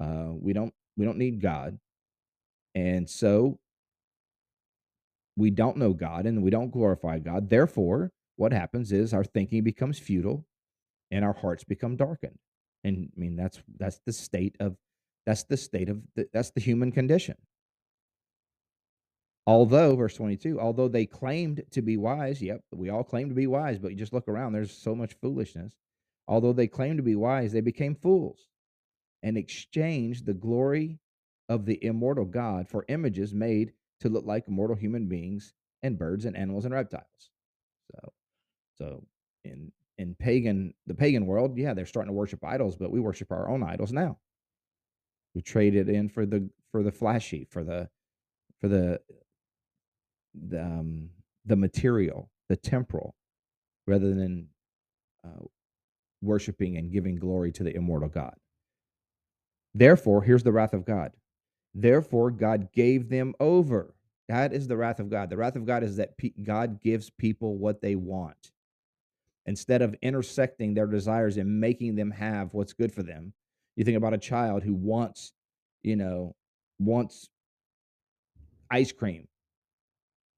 Uh, 0.00 0.28
we 0.32 0.52
don't 0.52 0.74
we 0.96 1.04
don't 1.04 1.18
need 1.18 1.40
God. 1.40 1.78
And 2.74 3.08
so 3.08 3.58
we 5.36 5.50
don't 5.50 5.76
know 5.76 5.92
God 5.92 6.26
and 6.26 6.42
we 6.42 6.50
don't 6.50 6.70
glorify 6.70 7.18
God. 7.18 7.48
Therefore, 7.48 8.12
what 8.36 8.52
happens 8.52 8.92
is 8.92 9.12
our 9.12 9.24
thinking 9.24 9.62
becomes 9.62 9.98
futile 9.98 10.46
and 11.10 11.24
our 11.24 11.32
hearts 11.32 11.64
become 11.64 11.96
darkened. 11.96 12.38
And 12.84 13.10
I 13.16 13.20
mean 13.20 13.36
that's 13.36 13.62
that's 13.78 14.00
the 14.04 14.12
state 14.12 14.56
of 14.60 14.76
that's 15.24 15.44
the 15.44 15.56
state 15.56 15.88
of 15.88 16.02
the, 16.16 16.28
that's 16.32 16.50
the 16.50 16.60
human 16.60 16.92
condition. 16.92 17.36
Although 19.46 19.96
verse 19.96 20.14
22, 20.16 20.60
although 20.60 20.88
they 20.88 21.04
claimed 21.04 21.62
to 21.72 21.82
be 21.82 21.96
wise, 21.96 22.40
yep, 22.40 22.60
we 22.72 22.90
all 22.90 23.02
claim 23.02 23.28
to 23.28 23.34
be 23.34 23.48
wise, 23.48 23.78
but 23.78 23.90
you 23.90 23.96
just 23.96 24.12
look 24.12 24.28
around, 24.28 24.52
there's 24.52 24.72
so 24.72 24.94
much 24.94 25.14
foolishness. 25.20 25.74
Although 26.28 26.52
they 26.52 26.68
claimed 26.68 26.98
to 26.98 27.02
be 27.02 27.16
wise, 27.16 27.52
they 27.52 27.60
became 27.60 27.96
fools 27.96 28.51
and 29.22 29.36
exchanged 29.36 30.26
the 30.26 30.34
glory 30.34 30.98
of 31.48 31.66
the 31.66 31.82
immortal 31.84 32.24
God 32.24 32.68
for 32.68 32.84
images 32.88 33.34
made 33.34 33.72
to 34.00 34.08
look 34.08 34.24
like 34.24 34.48
mortal 34.48 34.76
human 34.76 35.08
beings 35.08 35.52
and 35.82 35.98
birds 35.98 36.24
and 36.24 36.36
animals 36.36 36.64
and 36.64 36.74
reptiles. 36.74 37.30
So, 37.90 38.12
so 38.78 39.04
in 39.44 39.72
in 39.98 40.14
pagan 40.14 40.74
the 40.86 40.94
pagan 40.94 41.26
world, 41.26 41.56
yeah, 41.56 41.74
they're 41.74 41.86
starting 41.86 42.10
to 42.10 42.14
worship 42.16 42.44
idols, 42.44 42.76
but 42.76 42.90
we 42.90 43.00
worship 43.00 43.30
our 43.30 43.48
own 43.48 43.62
idols 43.62 43.92
now. 43.92 44.18
We 45.34 45.42
trade 45.42 45.74
it 45.74 45.88
in 45.88 46.08
for 46.08 46.26
the 46.26 46.48
for 46.70 46.82
the 46.82 46.92
flashy, 46.92 47.46
for 47.50 47.62
the 47.64 47.88
for 48.60 48.68
the 48.68 49.00
the 50.34 50.62
um, 50.62 51.10
the 51.44 51.56
material, 51.56 52.30
the 52.48 52.56
temporal, 52.56 53.14
rather 53.86 54.14
than 54.14 54.48
uh, 55.24 55.44
worshiping 56.20 56.76
and 56.76 56.92
giving 56.92 57.16
glory 57.16 57.52
to 57.52 57.64
the 57.64 57.74
immortal 57.74 58.08
God. 58.08 58.34
Therefore, 59.74 60.22
here's 60.22 60.42
the 60.42 60.52
wrath 60.52 60.74
of 60.74 60.84
God. 60.84 61.12
Therefore, 61.74 62.30
God 62.30 62.72
gave 62.72 63.08
them 63.08 63.34
over. 63.40 63.94
That 64.28 64.52
is 64.52 64.68
the 64.68 64.76
wrath 64.76 65.00
of 65.00 65.10
God. 65.10 65.30
The 65.30 65.36
wrath 65.36 65.56
of 65.56 65.66
God 65.66 65.82
is 65.82 65.96
that 65.96 66.14
God 66.42 66.80
gives 66.80 67.10
people 67.10 67.56
what 67.56 67.80
they 67.80 67.96
want. 67.96 68.52
Instead 69.46 69.82
of 69.82 69.94
intersecting 70.02 70.74
their 70.74 70.86
desires 70.86 71.36
and 71.36 71.60
making 71.60 71.96
them 71.96 72.10
have 72.10 72.52
what's 72.52 72.72
good 72.72 72.92
for 72.92 73.02
them, 73.02 73.32
you 73.76 73.84
think 73.84 73.96
about 73.96 74.14
a 74.14 74.18
child 74.18 74.62
who 74.62 74.74
wants, 74.74 75.32
you 75.82 75.96
know, 75.96 76.34
wants 76.78 77.28
ice 78.70 78.92
cream, 78.92 79.26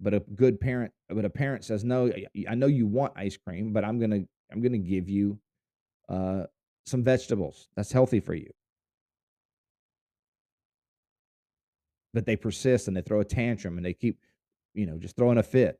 but 0.00 0.14
a 0.14 0.21
good 0.21 0.61
parent, 0.61 0.93
but 1.09 1.25
a 1.25 1.31
parent 1.31 1.64
says, 1.64 1.85
"No, 1.85 2.11
I 2.49 2.55
know 2.55 2.67
you 2.67 2.87
want 2.87 3.12
ice 3.17 3.37
cream, 3.37 3.73
but 3.73 3.85
I'm 3.85 3.99
gonna, 3.99 4.23
I'm 4.50 4.62
gonna 4.62 4.79
give 4.79 5.09
you 5.09 5.38
uh, 6.09 6.45
some 6.87 7.03
vegetables. 7.03 7.69
That's 7.76 7.93
healthy 7.93 8.21
for 8.21 8.35
you." 8.35 8.50
But 12.14 12.25
they 12.25 12.37
persist 12.37 12.88
and 12.88 12.97
they 12.97 13.02
throw 13.02 13.21
a 13.21 13.25
tantrum 13.25 13.76
and 13.76 13.85
they 13.85 13.92
keep, 13.92 14.18
you 14.73 14.87
know, 14.87 14.97
just 14.97 15.16
throwing 15.16 15.37
a 15.37 15.42
fit. 15.42 15.78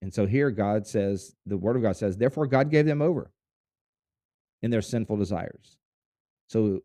And 0.00 0.14
so 0.14 0.24
here 0.24 0.50
God 0.50 0.86
says, 0.86 1.34
the 1.44 1.56
word 1.56 1.76
of 1.76 1.82
God 1.82 1.96
says, 1.96 2.16
therefore 2.16 2.46
God 2.46 2.70
gave 2.70 2.86
them 2.86 3.02
over 3.02 3.32
in 4.62 4.70
their 4.70 4.82
sinful 4.82 5.16
desires. 5.16 5.76
So 6.48 6.80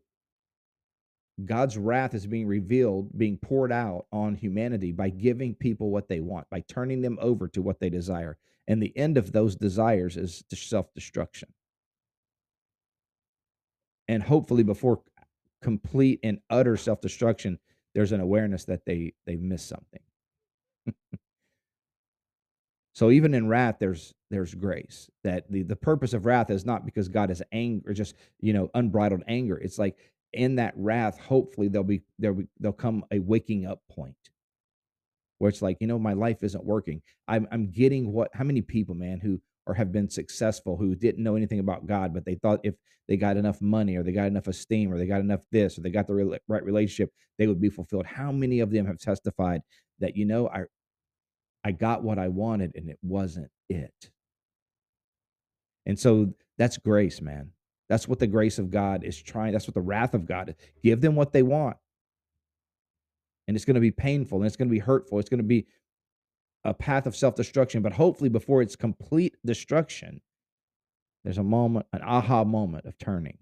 God's 1.44 1.78
wrath 1.78 2.14
is 2.14 2.26
being 2.26 2.46
revealed, 2.46 3.16
being 3.16 3.38
poured 3.38 3.72
out 3.72 4.06
on 4.12 4.34
humanity 4.34 4.92
by 4.92 5.08
giving 5.08 5.54
people 5.54 5.90
what 5.90 6.08
they 6.08 6.20
want, 6.20 6.50
by 6.50 6.60
turning 6.68 7.00
them 7.00 7.18
over 7.20 7.48
to 7.48 7.62
what 7.62 7.80
they 7.80 7.88
desire. 7.88 8.36
And 8.66 8.82
the 8.82 8.96
end 8.96 9.16
of 9.16 9.32
those 9.32 9.56
desires 9.56 10.16
is 10.16 10.44
self 10.52 10.92
destruction. 10.94 11.48
And 14.08 14.22
hopefully, 14.22 14.62
before 14.62 15.00
complete 15.62 16.20
and 16.22 16.40
utter 16.50 16.76
self 16.76 17.00
destruction, 17.00 17.58
there's 17.94 18.12
an 18.12 18.20
awareness 18.20 18.64
that 18.66 18.84
they 18.86 19.14
they've 19.26 19.40
missed 19.40 19.68
something. 19.68 20.00
so 22.94 23.10
even 23.10 23.34
in 23.34 23.48
wrath, 23.48 23.76
there's 23.78 24.14
there's 24.30 24.54
grace. 24.54 25.10
That 25.24 25.50
the, 25.50 25.62
the 25.62 25.76
purpose 25.76 26.14
of 26.14 26.26
wrath 26.26 26.50
is 26.50 26.64
not 26.64 26.84
because 26.84 27.08
God 27.08 27.30
is 27.30 27.42
angry, 27.52 27.90
or 27.90 27.94
just 27.94 28.14
you 28.40 28.52
know 28.52 28.70
unbridled 28.74 29.22
anger. 29.28 29.58
It's 29.58 29.78
like 29.78 29.96
in 30.32 30.56
that 30.56 30.74
wrath, 30.76 31.18
hopefully 31.18 31.68
there'll 31.68 31.84
be 31.84 32.02
there 32.18 32.36
there'll 32.58 32.72
come 32.72 33.04
a 33.10 33.18
waking 33.18 33.66
up 33.66 33.82
point 33.90 34.16
where 35.42 35.48
it's 35.48 35.60
like, 35.60 35.76
you 35.80 35.88
know, 35.88 35.98
my 35.98 36.12
life 36.12 36.44
isn't 36.44 36.64
working. 36.64 37.02
I'm 37.26 37.48
I'm 37.50 37.70
getting 37.70 38.12
what 38.12 38.30
how 38.32 38.44
many 38.44 38.62
people, 38.62 38.94
man, 38.94 39.18
who 39.18 39.40
or 39.66 39.74
have 39.74 39.92
been 39.92 40.08
successful 40.08 40.76
who 40.76 40.94
didn't 40.94 41.22
know 41.22 41.36
anything 41.36 41.60
about 41.60 41.86
God, 41.86 42.12
but 42.12 42.24
they 42.24 42.34
thought 42.34 42.60
if 42.64 42.74
they 43.08 43.16
got 43.16 43.36
enough 43.36 43.60
money 43.60 43.96
or 43.96 44.02
they 44.02 44.12
got 44.12 44.26
enough 44.26 44.48
esteem 44.48 44.92
or 44.92 44.98
they 44.98 45.06
got 45.06 45.20
enough 45.20 45.42
this 45.50 45.78
or 45.78 45.82
they 45.82 45.90
got 45.90 46.06
the 46.06 46.38
right 46.48 46.64
relationship, 46.64 47.10
they 47.38 47.46
would 47.46 47.60
be 47.60 47.70
fulfilled. 47.70 48.06
How 48.06 48.32
many 48.32 48.60
of 48.60 48.70
them 48.70 48.86
have 48.86 48.98
testified 48.98 49.62
that, 50.00 50.16
you 50.16 50.24
know, 50.24 50.48
I 50.48 50.64
I 51.64 51.72
got 51.72 52.02
what 52.02 52.18
I 52.18 52.28
wanted 52.28 52.72
and 52.74 52.88
it 52.88 52.98
wasn't 53.02 53.50
it. 53.68 54.10
And 55.86 55.98
so 55.98 56.32
that's 56.58 56.76
grace, 56.76 57.20
man. 57.20 57.50
That's 57.88 58.08
what 58.08 58.18
the 58.18 58.26
grace 58.26 58.58
of 58.58 58.70
God 58.70 59.04
is 59.04 59.20
trying. 59.20 59.52
That's 59.52 59.66
what 59.66 59.74
the 59.74 59.80
wrath 59.80 60.14
of 60.14 60.26
God 60.26 60.48
is. 60.48 60.54
Give 60.82 61.00
them 61.00 61.14
what 61.14 61.32
they 61.32 61.42
want. 61.42 61.76
And 63.46 63.56
it's 63.56 63.64
going 63.64 63.74
to 63.74 63.80
be 63.80 63.90
painful 63.90 64.38
and 64.38 64.46
it's 64.46 64.56
going 64.56 64.68
to 64.68 64.72
be 64.72 64.78
hurtful. 64.78 65.18
It's 65.18 65.28
going 65.28 65.38
to 65.38 65.44
be 65.44 65.66
a 66.64 66.74
path 66.74 67.06
of 67.06 67.16
self 67.16 67.34
destruction. 67.34 67.82
But 67.82 67.92
hopefully, 67.92 68.30
before 68.30 68.62
it's 68.62 68.76
complete 68.76 69.36
destruction, 69.44 70.20
there's 71.24 71.38
a 71.38 71.42
moment, 71.42 71.86
an 71.92 72.02
aha 72.02 72.44
moment 72.44 72.86
of 72.86 72.98
turning. 72.98 73.38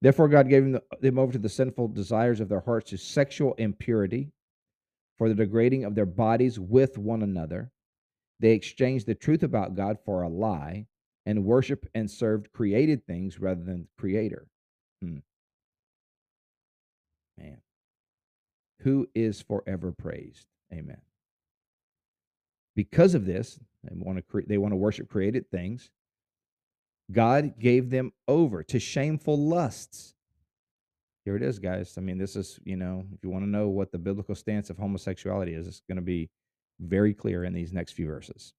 Therefore, 0.00 0.28
God 0.28 0.48
gave 0.48 0.64
them, 1.00 1.18
over 1.18 1.32
to 1.32 1.38
the 1.38 1.48
sinful 1.48 1.88
desires 1.88 2.40
of 2.40 2.48
their 2.48 2.60
hearts 2.60 2.90
to 2.90 2.98
sexual 2.98 3.54
impurity 3.54 4.32
for 5.16 5.28
the 5.28 5.34
degrading 5.34 5.84
of 5.84 5.94
their 5.94 6.06
bodies 6.06 6.58
with 6.58 6.98
one 6.98 7.22
another. 7.22 7.70
They 8.40 8.52
exchanged 8.52 9.06
the 9.06 9.14
truth 9.14 9.42
about 9.42 9.76
God 9.76 9.98
for 10.04 10.22
a 10.22 10.28
lie 10.28 10.86
and 11.24 11.44
worship 11.44 11.86
and 11.94 12.10
served 12.10 12.52
created 12.52 13.06
things 13.06 13.40
rather 13.40 13.62
than 13.62 13.82
the 13.82 13.88
creator. 13.98 14.46
Hmm. 15.00 15.18
Man. 17.38 17.58
Who 18.80 19.08
is 19.14 19.40
forever 19.40 19.92
praised. 19.92 20.46
Amen. 20.72 21.00
Because 22.74 23.14
of 23.14 23.26
this, 23.26 23.58
they 23.82 23.94
want 23.94 24.18
to 24.18 24.22
cre- 24.22 24.46
they 24.46 24.58
want 24.58 24.72
to 24.72 24.76
worship 24.76 25.08
created 25.08 25.50
things. 25.50 25.90
God 27.12 27.58
gave 27.58 27.90
them 27.90 28.12
over 28.26 28.62
to 28.64 28.80
shameful 28.80 29.38
lusts. 29.38 30.14
Here 31.24 31.36
it 31.36 31.42
is, 31.42 31.58
guys. 31.58 31.94
I 31.96 32.00
mean, 32.00 32.18
this 32.18 32.36
is, 32.36 32.58
you 32.64 32.76
know, 32.76 33.04
if 33.14 33.22
you 33.22 33.30
want 33.30 33.44
to 33.44 33.50
know 33.50 33.68
what 33.68 33.92
the 33.92 33.98
biblical 33.98 34.34
stance 34.34 34.68
of 34.70 34.76
homosexuality 34.76 35.54
is, 35.54 35.66
it's 35.66 35.82
going 35.88 35.96
to 35.96 36.02
be 36.02 36.30
very 36.80 37.14
clear 37.14 37.44
in 37.44 37.52
these 37.52 37.72
next 37.72 37.92
few 37.92 38.06
verses. 38.06 38.52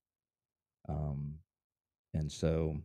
Um, 0.87 1.35
and 2.13 2.31
so 2.31 2.77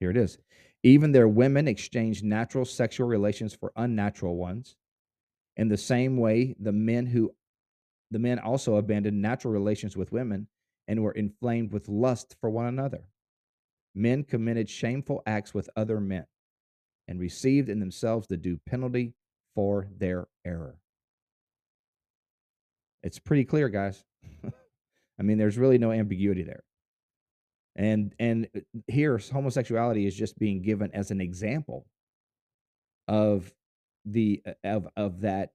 here 0.00 0.10
it 0.10 0.16
is. 0.16 0.38
Even 0.82 1.12
their 1.12 1.28
women 1.28 1.66
exchanged 1.66 2.24
natural 2.24 2.64
sexual 2.64 3.08
relations 3.08 3.54
for 3.54 3.72
unnatural 3.76 4.36
ones. 4.36 4.76
In 5.56 5.68
the 5.68 5.78
same 5.78 6.18
way, 6.18 6.54
the 6.60 6.72
men 6.72 7.06
who 7.06 7.34
the 8.10 8.18
men 8.18 8.38
also 8.38 8.76
abandoned 8.76 9.20
natural 9.20 9.52
relations 9.52 9.96
with 9.96 10.12
women 10.12 10.46
and 10.88 11.02
were 11.02 11.12
inflamed 11.12 11.72
with 11.72 11.88
lust 11.88 12.36
for 12.40 12.50
one 12.50 12.66
another. 12.66 13.08
Men 13.94 14.24
committed 14.24 14.68
shameful 14.68 15.22
acts 15.26 15.54
with 15.54 15.70
other 15.76 16.00
men 16.00 16.26
and 17.08 17.18
received 17.18 17.68
in 17.68 17.80
themselves 17.80 18.26
the 18.26 18.36
due 18.36 18.60
penalty 18.66 19.14
for 19.54 19.88
their 19.96 20.28
error. 20.44 20.76
It's 23.02 23.18
pretty 23.18 23.44
clear, 23.44 23.68
guys. 23.68 24.04
I 25.18 25.22
mean, 25.22 25.38
there's 25.38 25.56
really 25.56 25.78
no 25.78 25.92
ambiguity 25.92 26.42
there 26.42 26.64
and 27.76 28.14
and 28.18 28.48
uh, 28.56 28.60
here 28.88 29.18
homosexuality 29.18 30.06
is 30.06 30.14
just 30.14 30.38
being 30.38 30.62
given 30.62 30.90
as 30.92 31.10
an 31.10 31.20
example 31.20 31.86
of 33.06 33.52
the 34.04 34.42
uh, 34.46 34.52
of 34.64 34.88
of 34.96 35.20
that 35.20 35.50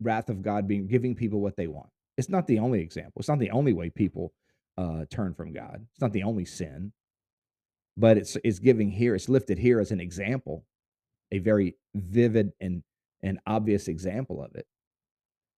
wrath 0.00 0.30
of 0.30 0.42
God 0.42 0.68
being 0.68 0.86
giving 0.86 1.14
people 1.14 1.40
what 1.40 1.56
they 1.56 1.66
want. 1.66 1.90
It's 2.18 2.28
not 2.28 2.48
the 2.48 2.58
only 2.58 2.80
example. 2.80 3.20
It's 3.20 3.28
not 3.28 3.38
the 3.38 3.52
only 3.52 3.72
way 3.72 3.90
people 3.90 4.34
uh, 4.76 5.04
turn 5.08 5.34
from 5.34 5.52
God. 5.52 5.86
It's 5.92 6.00
not 6.00 6.12
the 6.12 6.24
only 6.24 6.44
sin, 6.44 6.92
but 7.96 8.18
it's 8.18 8.36
it's 8.42 8.58
giving 8.58 8.90
here. 8.90 9.14
It's 9.14 9.28
lifted 9.28 9.56
here 9.56 9.78
as 9.78 9.92
an 9.92 10.00
example, 10.00 10.66
a 11.30 11.38
very 11.38 11.76
vivid 11.94 12.52
and 12.60 12.82
and 13.22 13.38
obvious 13.46 13.86
example 13.86 14.42
of 14.42 14.54
it. 14.56 14.66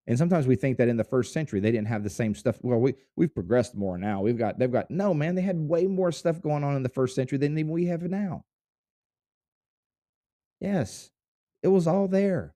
And 0.07 0.19
sometimes 0.19 0.47
we 0.47 0.57
think 0.57 0.77
that 0.79 0.89
in 0.89 0.99
the 0.99 1.05
first 1.05 1.33
century 1.33 1.61
they 1.61 1.73
didn't 1.73 1.89
have 1.89 2.05
the 2.05 2.11
same 2.11 2.35
stuff. 2.35 2.59
Well, 2.61 2.79
we 2.79 2.95
we've 3.17 3.35
progressed 3.35 3.75
more 3.75 3.97
now. 3.97 4.21
We've 4.21 4.39
got 4.39 4.59
they've 4.59 4.71
got 4.71 4.91
no 4.91 5.15
man. 5.15 5.37
They 5.37 5.43
had 5.43 5.59
way 5.59 5.87
more 5.87 6.13
stuff 6.13 6.43
going 6.43 6.63
on 6.63 6.77
in 6.77 6.83
the 6.83 6.91
first 6.91 7.15
century 7.15 7.39
than 7.39 7.59
even 7.59 7.73
we 7.73 7.87
have 7.87 8.03
now. 8.03 8.45
Yes, 10.61 11.11
it 11.63 11.69
was 11.69 11.87
all 11.87 12.07
there. 12.07 12.55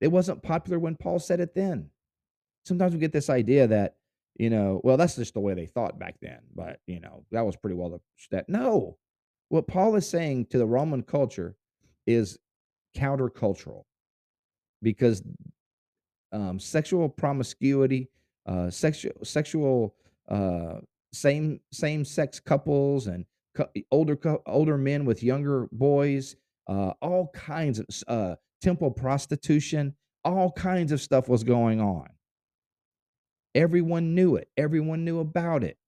It 0.00 0.08
wasn't 0.08 0.42
popular 0.42 0.80
when 0.80 0.96
Paul 0.96 1.20
said 1.20 1.38
it 1.38 1.54
then. 1.54 1.90
Sometimes 2.66 2.92
we 2.92 2.98
get 2.98 3.12
this 3.12 3.30
idea 3.30 3.66
that 3.68 3.96
you 4.38 4.50
know, 4.50 4.80
well, 4.84 4.96
that's 4.96 5.16
just 5.16 5.34
the 5.34 5.40
way 5.40 5.54
they 5.54 5.66
thought 5.66 5.98
back 5.98 6.16
then. 6.20 6.40
But 6.54 6.80
you 6.86 7.00
know, 7.00 7.24
that 7.32 7.44
was 7.44 7.56
pretty 7.56 7.76
well 7.76 7.90
the 7.90 8.00
that. 8.30 8.48
No, 8.48 8.98
what 9.48 9.66
Paul 9.66 9.96
is 9.96 10.08
saying 10.08 10.46
to 10.46 10.58
the 10.58 10.66
Roman 10.66 11.02
culture 11.02 11.56
is 12.06 12.38
countercultural 12.96 13.84
because 14.82 15.22
um, 16.32 16.58
sexual 16.58 17.08
promiscuity, 17.08 18.10
uh, 18.46 18.70
sexual 18.70 19.12
sexual 19.22 19.94
uh, 20.28 20.80
same 21.12 21.60
same 21.72 22.04
sex 22.04 22.38
couples, 22.38 23.06
and 23.06 23.24
older 23.90 24.18
older 24.46 24.76
men 24.76 25.04
with 25.06 25.22
younger 25.22 25.66
boys, 25.72 26.36
uh, 26.68 26.92
all 27.00 27.30
kinds 27.32 27.78
of 27.78 27.86
uh, 28.08 28.34
temple 28.60 28.90
prostitution, 28.90 29.94
all 30.24 30.52
kinds 30.52 30.92
of 30.92 31.00
stuff 31.00 31.28
was 31.28 31.42
going 31.42 31.80
on. 31.80 32.06
Everyone 33.56 34.14
knew 34.14 34.36
it. 34.36 34.48
Everyone 34.56 35.04
knew 35.04 35.18
about 35.18 35.64
it. 35.64 35.78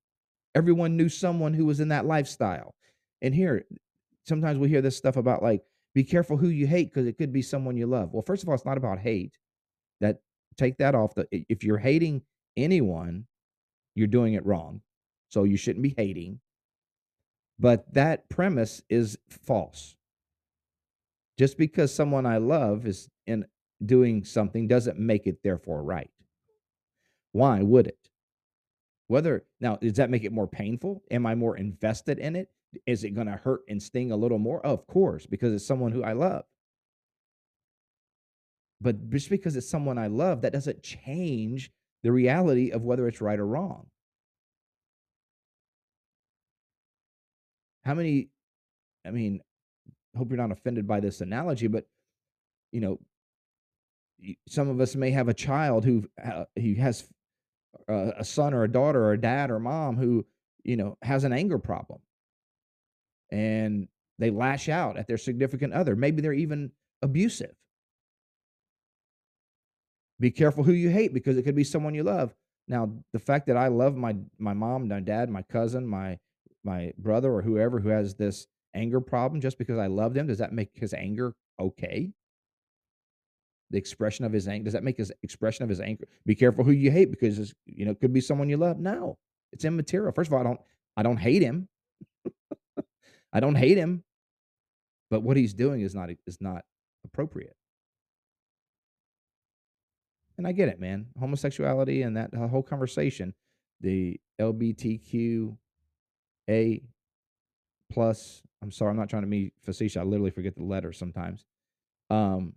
Everyone 0.55 0.97
knew 0.97 1.07
someone 1.07 1.53
who 1.53 1.65
was 1.65 1.79
in 1.79 1.89
that 1.89 2.05
lifestyle. 2.05 2.73
And 3.21 3.33
here, 3.33 3.65
sometimes 4.25 4.57
we 4.57 4.69
hear 4.69 4.81
this 4.81 4.97
stuff 4.97 5.15
about 5.15 5.43
like, 5.43 5.61
be 5.93 6.03
careful 6.03 6.35
who 6.35 6.49
you 6.49 6.65
hate 6.65 6.91
because 6.91 7.07
it 7.07 7.17
could 7.17 7.31
be 7.31 7.43
someone 7.43 7.77
you 7.77 7.85
love. 7.85 8.11
Well, 8.11 8.23
first 8.25 8.41
of 8.41 8.49
all, 8.49 8.55
it's 8.55 8.65
not 8.65 8.77
about 8.77 8.99
hate. 8.99 9.37
That 10.01 10.17
take 10.57 10.77
that 10.79 10.95
off 10.95 11.13
the 11.13 11.27
if 11.31 11.63
you're 11.63 11.77
hating 11.77 12.23
anyone, 12.57 13.25
you're 13.95 14.07
doing 14.07 14.33
it 14.33 14.45
wrong. 14.45 14.81
So 15.29 15.43
you 15.43 15.57
shouldn't 15.57 15.83
be 15.83 15.93
hating. 15.95 16.39
But 17.59 17.93
that 17.93 18.29
premise 18.29 18.81
is 18.89 19.17
false. 19.29 19.95
Just 21.37 21.57
because 21.57 21.93
someone 21.93 22.25
I 22.25 22.37
love 22.37 22.87
is 22.87 23.09
in 23.27 23.45
doing 23.85 24.23
something 24.23 24.67
doesn't 24.67 24.97
make 24.97 25.27
it 25.27 25.43
therefore 25.43 25.83
right. 25.83 26.09
Why 27.31 27.61
would 27.61 27.87
it? 27.87 28.09
Whether 29.07 29.45
now 29.59 29.77
does 29.77 29.93
that 29.93 30.09
make 30.09 30.23
it 30.23 30.31
more 30.31 30.47
painful? 30.47 31.03
Am 31.09 31.25
I 31.25 31.35
more 31.35 31.57
invested 31.57 32.19
in 32.19 32.35
it? 32.35 32.49
Is 32.85 33.03
it 33.03 33.15
going 33.15 33.27
to 33.27 33.33
hurt 33.33 33.61
and 33.67 33.81
sting 33.81 34.11
a 34.11 34.15
little 34.15 34.37
more? 34.37 34.63
of 34.65 34.85
course, 34.85 35.25
because 35.25 35.53
it's 35.53 35.65
someone 35.65 35.91
who 35.91 36.03
I 36.03 36.13
love. 36.13 36.43
But 38.81 39.09
just 39.09 39.29
because 39.29 39.55
it's 39.55 39.69
someone 39.69 39.97
I 39.97 40.07
love, 40.07 40.41
that 40.41 40.53
doesn't 40.53 40.83
change 40.83 41.71
the 42.03 42.11
reality 42.11 42.71
of 42.71 42.83
whether 42.83 43.07
it's 43.07 43.19
right 43.19 43.39
or 43.39 43.45
wrong. 43.45 43.87
How 47.83 47.93
many, 47.93 48.29
I 49.05 49.11
mean, 49.11 49.41
hope 50.15 50.29
you're 50.29 50.37
not 50.37 50.51
offended 50.51 50.87
by 50.87 50.99
this 50.99 51.21
analogy, 51.21 51.67
but, 51.67 51.87
you 52.71 52.79
know, 52.79 52.99
some 54.47 54.69
of 54.69 54.79
us 54.79 54.95
may 54.95 55.11
have 55.11 55.27
a 55.27 55.33
child 55.33 55.85
who 55.85 56.07
uh, 56.23 56.45
he 56.55 56.75
has 56.75 57.07
a 57.87 58.23
son 58.23 58.53
or 58.53 58.63
a 58.63 58.71
daughter 58.71 59.03
or 59.03 59.13
a 59.13 59.21
dad 59.21 59.51
or 59.51 59.59
mom 59.59 59.97
who 59.97 60.25
you 60.63 60.75
know 60.75 60.97
has 61.01 61.23
an 61.23 61.33
anger 61.33 61.59
problem 61.59 61.99
and 63.31 63.87
they 64.17 64.29
lash 64.29 64.69
out 64.69 64.97
at 64.97 65.07
their 65.07 65.17
significant 65.17 65.73
other 65.73 65.95
maybe 65.95 66.21
they're 66.21 66.33
even 66.33 66.71
abusive 67.01 67.55
be 70.19 70.31
careful 70.31 70.63
who 70.63 70.73
you 70.73 70.89
hate 70.89 71.13
because 71.13 71.37
it 71.37 71.43
could 71.43 71.55
be 71.55 71.63
someone 71.63 71.95
you 71.95 72.03
love. 72.03 72.33
Now, 72.67 72.91
the 73.13 73.19
fact 73.19 73.47
that 73.47 73.57
I 73.57 73.67
love 73.67 73.95
my 73.95 74.15
my 74.37 74.53
mom, 74.53 74.87
my 74.87 74.99
dad, 74.99 75.29
my 75.29 75.43
cousin, 75.43 75.87
my 75.87 76.17
my 76.63 76.93
brother, 76.97 77.33
or 77.33 77.41
whoever 77.41 77.79
who 77.79 77.89
has 77.89 78.15
this 78.15 78.45
anger 78.75 79.01
problem, 79.01 79.41
just 79.41 79.57
because 79.57 79.79
I 79.79 79.87
love 79.87 80.13
them, 80.13 80.27
does 80.27 80.37
that 80.39 80.53
make 80.53 80.71
his 80.73 80.93
anger 80.93 81.33
okay? 81.59 82.11
The 83.71 83.77
expression 83.77 84.25
of 84.25 84.33
his 84.33 84.47
anger 84.47 84.65
does 84.65 84.73
that 84.73 84.83
make 84.83 84.97
his 84.97 85.11
expression 85.21 85.63
of 85.63 85.69
his 85.69 85.79
anger? 85.79 86.07
Be 86.25 86.35
careful 86.35 86.63
who 86.63 86.71
you 86.71 86.91
hate 86.91 87.11
because 87.11 87.53
you 87.65 87.85
know 87.85 87.91
it 87.91 87.99
could 87.99 88.13
be 88.13 88.21
someone 88.21 88.49
you 88.49 88.57
love. 88.57 88.79
No, 88.79 89.17
it's 89.51 89.65
immaterial. 89.65 90.11
First 90.11 90.29
of 90.29 90.33
all, 90.33 90.39
I 90.39 90.43
don't 90.43 90.59
I 90.97 91.03
don't 91.03 91.17
hate 91.17 91.41
him. 91.41 91.67
I 93.33 93.39
don't 93.39 93.55
hate 93.55 93.77
him, 93.77 94.03
but 95.11 95.21
what 95.21 95.37
he's 95.37 95.53
doing 95.53 95.81
is 95.81 95.93
not 95.93 96.09
is 96.25 96.41
not 96.41 96.63
appropriate. 97.05 97.55
And 100.37 100.47
I 100.47 100.53
get 100.53 100.69
it, 100.69 100.79
man. 100.79 101.07
Homosexuality 101.19 102.01
and 102.01 102.15
that 102.15 102.33
whole 102.33 102.63
conversation, 102.63 103.33
the 103.81 104.19
LBTQ 104.39 105.57
A 106.49 106.81
plus. 107.91 108.41
I'm 108.61 108.71
sorry, 108.71 108.91
I'm 108.91 108.97
not 108.97 109.09
trying 109.09 109.23
to 109.23 109.27
be 109.27 109.51
facetious. 109.63 109.97
I 109.97 110.03
literally 110.03 110.31
forget 110.31 110.55
the 110.55 110.63
letters 110.63 110.97
sometimes. 110.97 111.45
Um, 112.09 112.53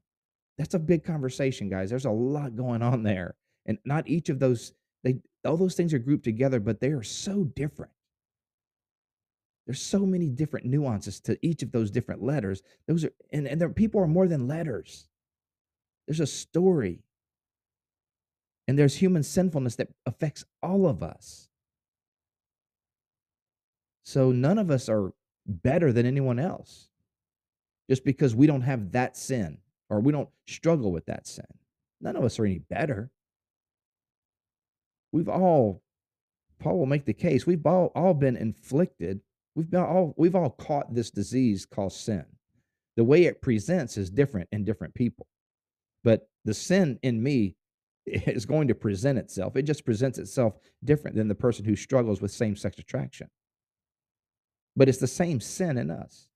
that's 0.62 0.74
a 0.74 0.78
big 0.78 1.02
conversation, 1.02 1.68
guys. 1.68 1.90
There's 1.90 2.04
a 2.04 2.10
lot 2.10 2.54
going 2.54 2.82
on 2.82 3.02
there, 3.02 3.34
and 3.66 3.78
not 3.84 4.06
each 4.06 4.28
of 4.28 4.38
those 4.38 4.72
they 5.02 5.16
all 5.44 5.56
those 5.56 5.74
things 5.74 5.92
are 5.92 5.98
grouped 5.98 6.22
together, 6.22 6.60
but 6.60 6.78
they 6.78 6.92
are 6.92 7.02
so 7.02 7.42
different. 7.42 7.90
There's 9.66 9.82
so 9.82 10.06
many 10.06 10.28
different 10.28 10.66
nuances 10.66 11.18
to 11.22 11.36
each 11.42 11.64
of 11.64 11.72
those 11.72 11.90
different 11.90 12.22
letters. 12.22 12.62
Those 12.86 13.04
are 13.04 13.12
and, 13.32 13.48
and 13.48 13.60
there 13.60 13.70
people 13.70 14.00
are 14.02 14.06
more 14.06 14.28
than 14.28 14.46
letters. 14.46 15.08
There's 16.06 16.20
a 16.20 16.28
story. 16.28 17.00
And 18.68 18.78
there's 18.78 18.94
human 18.94 19.24
sinfulness 19.24 19.74
that 19.76 19.88
affects 20.06 20.44
all 20.62 20.86
of 20.86 21.02
us. 21.02 21.48
So 24.04 24.30
none 24.30 24.58
of 24.58 24.70
us 24.70 24.88
are 24.88 25.12
better 25.44 25.92
than 25.92 26.06
anyone 26.06 26.38
else 26.38 26.88
just 27.90 28.04
because 28.04 28.36
we 28.36 28.46
don't 28.46 28.62
have 28.62 28.92
that 28.92 29.16
sin 29.16 29.58
or 29.92 30.00
we 30.00 30.10
don't 30.10 30.30
struggle 30.48 30.90
with 30.90 31.04
that 31.06 31.26
sin. 31.26 31.44
None 32.00 32.16
of 32.16 32.24
us 32.24 32.38
are 32.38 32.46
any 32.46 32.60
better. 32.60 33.10
We've 35.12 35.28
all, 35.28 35.82
Paul 36.58 36.78
will 36.78 36.86
make 36.86 37.04
the 37.04 37.12
case, 37.12 37.46
we've 37.46 37.66
all, 37.66 37.92
all 37.94 38.14
been 38.14 38.36
inflicted. 38.36 39.20
We've 39.54 39.70
been 39.70 39.82
all 39.82 40.14
we've 40.16 40.34
all 40.34 40.48
caught 40.48 40.94
this 40.94 41.10
disease 41.10 41.66
called 41.66 41.92
sin. 41.92 42.24
The 42.96 43.04
way 43.04 43.24
it 43.24 43.42
presents 43.42 43.98
is 43.98 44.08
different 44.08 44.48
in 44.50 44.64
different 44.64 44.94
people. 44.94 45.26
But 46.02 46.26
the 46.46 46.54
sin 46.54 46.98
in 47.02 47.22
me 47.22 47.56
is 48.06 48.46
going 48.46 48.68
to 48.68 48.74
present 48.74 49.18
itself. 49.18 49.56
It 49.56 49.64
just 49.64 49.84
presents 49.84 50.18
itself 50.18 50.54
different 50.82 51.16
than 51.16 51.28
the 51.28 51.34
person 51.34 51.66
who 51.66 51.76
struggles 51.76 52.22
with 52.22 52.30
same 52.30 52.56
sex 52.56 52.78
attraction. 52.78 53.28
But 54.74 54.88
it's 54.88 54.98
the 54.98 55.06
same 55.06 55.38
sin 55.38 55.76
in 55.76 55.90
us. 55.90 56.28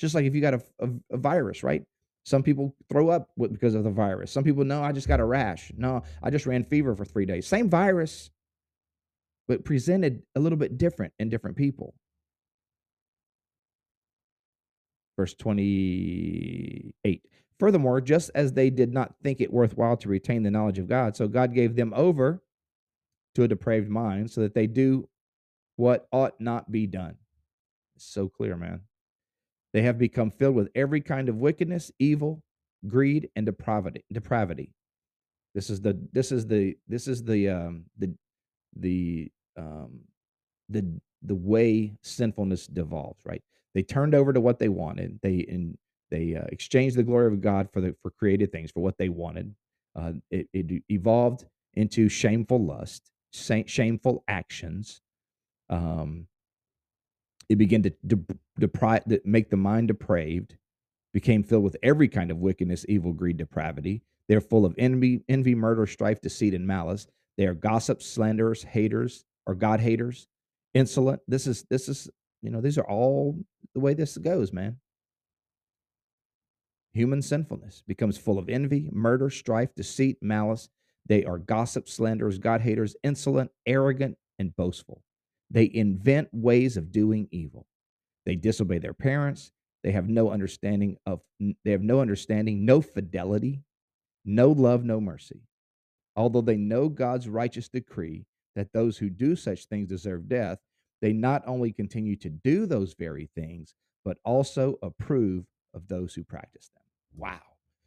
Just 0.00 0.16
like 0.16 0.24
if 0.24 0.34
you 0.34 0.40
got 0.40 0.54
a, 0.54 0.62
a, 0.80 0.88
a 1.12 1.16
virus, 1.16 1.62
right? 1.62 1.84
Some 2.24 2.42
people 2.42 2.74
throw 2.88 3.08
up 3.08 3.30
because 3.36 3.74
of 3.74 3.84
the 3.84 3.90
virus. 3.90 4.30
Some 4.30 4.44
people, 4.44 4.64
no, 4.64 4.82
I 4.82 4.92
just 4.92 5.08
got 5.08 5.20
a 5.20 5.24
rash. 5.24 5.72
No, 5.76 6.02
I 6.22 6.30
just 6.30 6.46
ran 6.46 6.64
fever 6.64 6.94
for 6.94 7.04
three 7.04 7.26
days. 7.26 7.46
Same 7.46 7.68
virus, 7.68 8.30
but 9.48 9.64
presented 9.64 10.22
a 10.36 10.40
little 10.40 10.58
bit 10.58 10.78
different 10.78 11.12
in 11.18 11.28
different 11.30 11.56
people. 11.56 11.94
Verse 15.16 15.34
28. 15.34 17.22
Furthermore, 17.58 18.00
just 18.00 18.30
as 18.34 18.52
they 18.52 18.70
did 18.70 18.92
not 18.92 19.14
think 19.22 19.40
it 19.40 19.52
worthwhile 19.52 19.96
to 19.98 20.08
retain 20.08 20.42
the 20.42 20.50
knowledge 20.50 20.78
of 20.78 20.88
God, 20.88 21.16
so 21.16 21.28
God 21.28 21.54
gave 21.54 21.76
them 21.76 21.92
over 21.94 22.42
to 23.34 23.42
a 23.42 23.48
depraved 23.48 23.88
mind 23.88 24.30
so 24.30 24.42
that 24.42 24.54
they 24.54 24.66
do 24.66 25.08
what 25.76 26.06
ought 26.12 26.40
not 26.40 26.70
be 26.70 26.86
done. 26.86 27.16
It's 27.96 28.06
so 28.06 28.28
clear, 28.28 28.56
man. 28.56 28.82
They 29.72 29.82
have 29.82 29.98
become 29.98 30.30
filled 30.30 30.56
with 30.56 30.68
every 30.74 31.00
kind 31.00 31.28
of 31.28 31.36
wickedness, 31.36 31.90
evil, 31.98 32.42
greed, 32.86 33.30
and 33.36 33.46
depravity. 33.46 34.04
Depravity. 34.12 34.72
This 35.54 35.70
is 35.70 35.80
the 35.80 35.98
this 36.12 36.32
is 36.32 36.46
the 36.46 36.76
this 36.88 37.08
is 37.08 37.24
the 37.24 37.48
um 37.48 37.84
the 37.98 38.14
the 38.76 39.30
um 39.56 40.00
the 40.68 40.84
the 41.22 41.34
way 41.34 41.94
sinfulness 42.02 42.66
devolves, 42.66 43.20
right? 43.24 43.42
They 43.74 43.82
turned 43.82 44.14
over 44.14 44.32
to 44.32 44.40
what 44.40 44.58
they 44.58 44.68
wanted. 44.68 45.18
They 45.22 45.36
in 45.36 45.76
they 46.10 46.36
uh, 46.36 46.44
exchanged 46.52 46.96
the 46.96 47.02
glory 47.02 47.26
of 47.32 47.40
God 47.40 47.68
for 47.72 47.80
the 47.80 47.94
for 48.02 48.10
created 48.10 48.52
things 48.52 48.70
for 48.70 48.80
what 48.82 48.98
they 48.98 49.08
wanted. 49.08 49.54
Uh, 49.94 50.12
it, 50.30 50.48
it 50.52 50.82
evolved 50.90 51.44
into 51.74 52.08
shameful 52.08 52.64
lust, 52.64 53.10
shameful 53.32 54.24
actions. 54.28 55.00
Um, 55.70 56.26
it 57.48 57.56
began 57.56 57.82
to 57.82 57.90
de- 58.06 58.36
deprive, 58.58 59.02
make 59.24 59.50
the 59.50 59.56
mind 59.56 59.88
depraved, 59.88 60.56
became 61.12 61.42
filled 61.42 61.64
with 61.64 61.76
every 61.82 62.08
kind 62.08 62.30
of 62.30 62.38
wickedness, 62.38 62.86
evil, 62.88 63.12
greed, 63.12 63.36
depravity. 63.36 64.02
They're 64.28 64.40
full 64.40 64.64
of 64.64 64.74
envy, 64.78 65.22
envy, 65.28 65.54
murder, 65.54 65.86
strife, 65.86 66.20
deceit, 66.20 66.54
and 66.54 66.66
malice. 66.66 67.06
They 67.36 67.46
are 67.46 67.54
gossips, 67.54 68.06
slanderers, 68.06 68.62
haters, 68.62 69.24
or 69.46 69.54
God 69.54 69.80
haters, 69.80 70.26
insolent. 70.74 71.20
This 71.26 71.46
is 71.46 71.64
this 71.68 71.88
is 71.88 72.08
you 72.42 72.50
know 72.50 72.60
these 72.60 72.78
are 72.78 72.88
all 72.88 73.38
the 73.74 73.80
way 73.80 73.94
this 73.94 74.16
goes, 74.16 74.52
man. 74.52 74.78
Human 76.94 77.22
sinfulness 77.22 77.82
becomes 77.86 78.18
full 78.18 78.38
of 78.38 78.48
envy, 78.48 78.88
murder, 78.92 79.30
strife, 79.30 79.74
deceit, 79.74 80.18
malice. 80.20 80.68
They 81.06 81.24
are 81.24 81.38
gossips, 81.38 81.94
slanderers, 81.94 82.38
God 82.38 82.60
haters, 82.60 82.94
insolent, 83.02 83.50
arrogant, 83.66 84.16
and 84.38 84.54
boastful. 84.54 85.02
They 85.52 85.70
invent 85.72 86.30
ways 86.32 86.76
of 86.78 86.90
doing 86.90 87.28
evil. 87.30 87.66
They 88.24 88.36
disobey 88.36 88.78
their 88.78 88.94
parents. 88.94 89.52
They 89.84 89.92
have 89.92 90.08
no 90.08 90.30
understanding 90.30 90.96
of 91.06 91.20
they 91.38 91.72
have 91.72 91.82
no 91.82 92.00
understanding, 92.00 92.64
no 92.64 92.80
fidelity, 92.80 93.62
no 94.24 94.50
love, 94.50 94.84
no 94.84 95.00
mercy. 95.00 95.42
Although 96.16 96.40
they 96.40 96.56
know 96.56 96.88
God's 96.88 97.28
righteous 97.28 97.68
decree 97.68 98.24
that 98.54 98.72
those 98.72 98.96
who 98.98 99.10
do 99.10 99.36
such 99.36 99.66
things 99.66 99.88
deserve 99.88 100.28
death, 100.28 100.58
they 101.02 101.12
not 101.12 101.42
only 101.46 101.72
continue 101.72 102.16
to 102.16 102.30
do 102.30 102.64
those 102.64 102.94
very 102.94 103.28
things, 103.34 103.74
but 104.04 104.18
also 104.24 104.78
approve 104.82 105.44
of 105.74 105.88
those 105.88 106.14
who 106.14 106.24
practice 106.24 106.70
them. 106.74 106.84
Wow. 107.16 107.40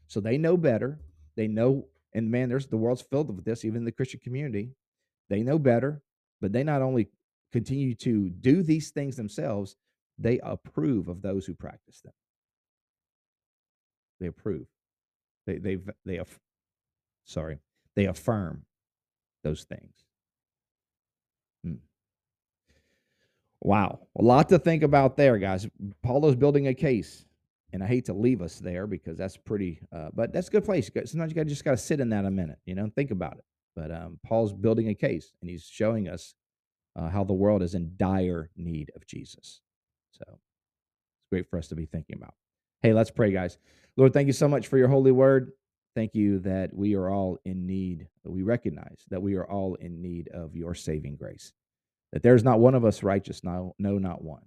So 0.08 0.20
they 0.20 0.38
know 0.38 0.58
better. 0.58 1.00
They 1.36 1.48
know, 1.48 1.88
and 2.14 2.30
man, 2.30 2.50
there's 2.50 2.68
the 2.68 2.78
world's 2.78 3.02
filled 3.02 3.36
with 3.36 3.46
this, 3.46 3.66
even 3.66 3.78
in 3.78 3.86
the 3.86 3.92
Christian 3.92 4.20
community. 4.24 4.72
They 5.30 5.42
know 5.42 5.58
better, 5.58 6.02
but 6.42 6.52
they 6.52 6.64
not 6.64 6.82
only 6.82 7.08
continue 7.56 7.96
to 7.96 8.30
do 8.30 8.62
these 8.62 8.92
things 8.92 9.16
themselves, 9.16 9.78
they 10.20 10.40
approve 10.40 11.08
of 11.08 11.22
those 11.22 11.46
who 11.46 11.54
practice 11.54 12.02
them. 12.02 12.12
They 14.20 14.28
approve. 14.28 14.68
They 15.48 15.58
they 15.58 15.78
they 16.06 16.18
aff- 16.18 16.40
sorry, 17.24 17.60
they 17.96 18.08
affirm 18.08 18.66
those 19.42 19.64
things. 19.64 19.94
Hmm. 21.64 21.76
Wow, 23.62 24.00
a 24.20 24.22
lot 24.22 24.50
to 24.50 24.60
think 24.60 24.84
about 24.84 25.16
there, 25.16 25.38
guys. 25.38 25.66
Paulo's 26.04 26.36
building 26.36 26.68
a 26.68 26.74
case 26.74 27.26
and 27.72 27.82
I 27.82 27.88
hate 27.88 28.06
to 28.06 28.14
leave 28.14 28.42
us 28.42 28.60
there 28.60 28.86
because 28.86 29.18
that's 29.18 29.38
pretty, 29.38 29.80
uh, 29.94 30.10
but 30.14 30.34
that's 30.34 30.50
a 30.50 30.52
good 30.52 30.66
place. 30.66 30.90
Sometimes 31.06 31.32
you 31.32 31.36
got 31.36 31.48
just 31.48 31.64
got 31.64 31.72
to 31.72 31.78
sit 31.78 32.02
in 32.02 32.10
that 32.10 32.26
a 32.26 32.32
minute, 32.32 32.60
you 32.66 32.76
know, 32.76 32.90
think 32.96 33.12
about 33.12 33.38
it. 33.38 33.46
But 33.76 33.92
um, 33.92 34.20
Paul's 34.26 34.54
building 34.54 34.90
a 34.90 34.96
case, 34.96 35.34
and 35.42 35.50
he's 35.50 35.66
showing 35.66 36.08
us 36.08 36.36
uh, 36.96 37.10
how 37.10 37.24
the 37.24 37.34
world 37.34 37.62
is 37.62 37.76
in 37.76 37.94
dire 37.98 38.50
need 38.56 38.92
of 38.96 39.06
Jesus. 39.06 39.62
So 40.12 40.24
it's 40.28 41.30
great 41.32 41.50
for 41.50 41.58
us 41.58 41.68
to 41.70 41.76
be 41.76 41.86
thinking 41.86 42.18
about. 42.18 42.34
Hey, 42.82 42.94
let's 42.94 43.12
pray, 43.12 43.32
guys. 43.32 43.58
Lord, 43.98 44.14
thank 44.14 44.28
you 44.28 44.34
so 44.34 44.48
much 44.48 44.68
for 44.68 44.78
your 44.78 44.88
holy 44.88 45.12
word. 45.12 45.52
Thank 45.96 46.14
you 46.14 46.40
that 46.40 46.74
we 46.74 46.96
are 46.96 47.10
all 47.10 47.38
in 47.46 47.66
need. 47.66 48.08
We 48.26 48.44
recognize 48.44 49.06
that 49.10 49.22
we 49.22 49.36
are 49.36 49.50
all 49.50 49.76
in 49.76 50.02
need 50.02 50.28
of 50.34 50.56
your 50.56 50.76
saving 50.76 51.16
grace. 51.16 51.54
That 52.12 52.22
there's 52.22 52.44
not 52.44 52.60
one 52.60 52.76
of 52.76 52.86
us 52.86 53.04
righteous, 53.04 53.44
no, 53.44 53.74
no, 53.80 53.98
not 53.98 54.24
one. 54.24 54.44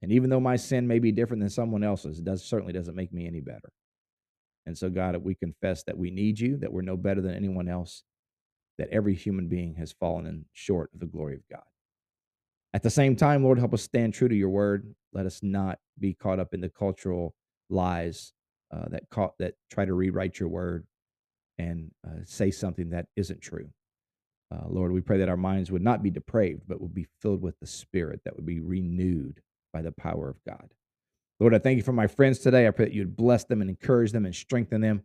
And 0.00 0.12
even 0.12 0.30
though 0.30 0.40
my 0.40 0.56
sin 0.56 0.86
may 0.86 0.98
be 0.98 1.12
different 1.12 1.40
than 1.40 1.50
someone 1.50 1.84
else's, 1.84 2.18
it 2.18 2.24
does, 2.24 2.42
certainly 2.42 2.72
doesn't 2.72 2.94
make 2.94 3.12
me 3.12 3.26
any 3.26 3.40
better. 3.40 3.72
And 4.66 4.76
so, 4.76 4.90
God, 4.90 5.16
we 5.16 5.34
confess 5.34 5.82
that 5.84 5.96
we 5.96 6.10
need 6.10 6.38
you, 6.38 6.56
that 6.58 6.72
we're 6.72 6.82
no 6.82 6.96
better 6.96 7.20
than 7.20 7.34
anyone 7.34 7.68
else, 7.68 8.02
that 8.78 8.88
every 8.90 9.14
human 9.14 9.48
being 9.48 9.74
has 9.74 9.92
fallen 9.92 10.44
short 10.52 10.90
of 10.94 11.00
the 11.00 11.06
glory 11.06 11.34
of 11.34 11.48
God. 11.50 11.62
At 12.78 12.84
the 12.84 12.90
same 12.90 13.16
time, 13.16 13.42
Lord, 13.42 13.58
help 13.58 13.74
us 13.74 13.82
stand 13.82 14.14
true 14.14 14.28
to 14.28 14.34
your 14.36 14.50
word. 14.50 14.94
Let 15.12 15.26
us 15.26 15.40
not 15.42 15.80
be 15.98 16.14
caught 16.14 16.38
up 16.38 16.54
in 16.54 16.60
the 16.60 16.68
cultural 16.68 17.34
lies 17.68 18.32
uh, 18.72 18.88
that 18.90 19.10
caught, 19.10 19.36
that 19.40 19.54
try 19.68 19.84
to 19.84 19.92
rewrite 19.92 20.38
your 20.38 20.48
word 20.48 20.86
and 21.58 21.90
uh, 22.06 22.20
say 22.24 22.52
something 22.52 22.90
that 22.90 23.06
isn't 23.16 23.42
true. 23.42 23.68
Uh, 24.54 24.68
Lord, 24.68 24.92
we 24.92 25.00
pray 25.00 25.18
that 25.18 25.28
our 25.28 25.36
minds 25.36 25.72
would 25.72 25.82
not 25.82 26.04
be 26.04 26.10
depraved, 26.10 26.68
but 26.68 26.80
would 26.80 26.94
be 26.94 27.08
filled 27.20 27.42
with 27.42 27.58
the 27.58 27.66
Spirit, 27.66 28.20
that 28.24 28.36
would 28.36 28.46
be 28.46 28.60
renewed 28.60 29.40
by 29.72 29.82
the 29.82 29.90
power 29.90 30.28
of 30.28 30.36
God. 30.46 30.72
Lord, 31.40 31.56
I 31.56 31.58
thank 31.58 31.78
you 31.78 31.82
for 31.82 31.92
my 31.92 32.06
friends 32.06 32.38
today. 32.38 32.68
I 32.68 32.70
pray 32.70 32.84
that 32.84 32.94
you'd 32.94 33.16
bless 33.16 33.42
them 33.42 33.60
and 33.60 33.68
encourage 33.68 34.12
them 34.12 34.24
and 34.24 34.36
strengthen 34.36 34.82
them, 34.82 35.02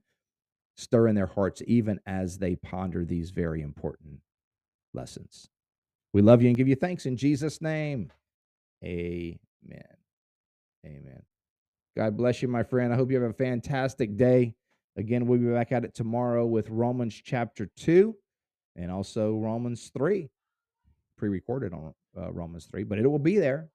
stir 0.78 1.08
in 1.08 1.16
their 1.16 1.26
hearts 1.26 1.64
even 1.66 2.00
as 2.06 2.38
they 2.38 2.56
ponder 2.56 3.04
these 3.04 3.32
very 3.32 3.64
important 3.64 4.20
lessons. 4.94 5.50
We 6.14 6.22
love 6.22 6.42
you 6.42 6.48
and 6.48 6.58
give 6.58 6.68
you 6.68 6.76
thanks 6.76 7.06
in 7.06 7.18
Jesus' 7.18 7.62
name. 7.62 8.12
Amen. 8.84 9.40
Amen. 10.86 11.24
God 11.98 12.18
bless 12.18 12.42
you, 12.42 12.48
my 12.48 12.64
friend. 12.64 12.94
I 12.94 12.96
hope 12.96 13.12
you 13.12 13.22
have 13.22 13.30
a 13.30 13.34
fantastic 13.34 14.16
day. 14.16 14.54
Again, 14.96 15.26
we'll 15.26 15.40
be 15.40 15.48
back 15.48 15.72
at 15.72 15.84
it 15.84 15.96
tomorrow 15.96 16.46
with 16.46 16.70
Romans 16.70 17.20
chapter 17.24 17.68
2 17.78 18.16
and 18.76 18.92
also 18.92 19.36
Romans 19.36 19.92
3, 19.96 20.30
pre 21.18 21.30
recorded 21.30 21.74
on 21.74 21.94
uh, 22.18 22.32
Romans 22.32 22.68
3, 22.70 22.84
but 22.84 23.00
it 23.00 23.08
will 23.08 23.20
be 23.20 23.38
there. 23.38 23.70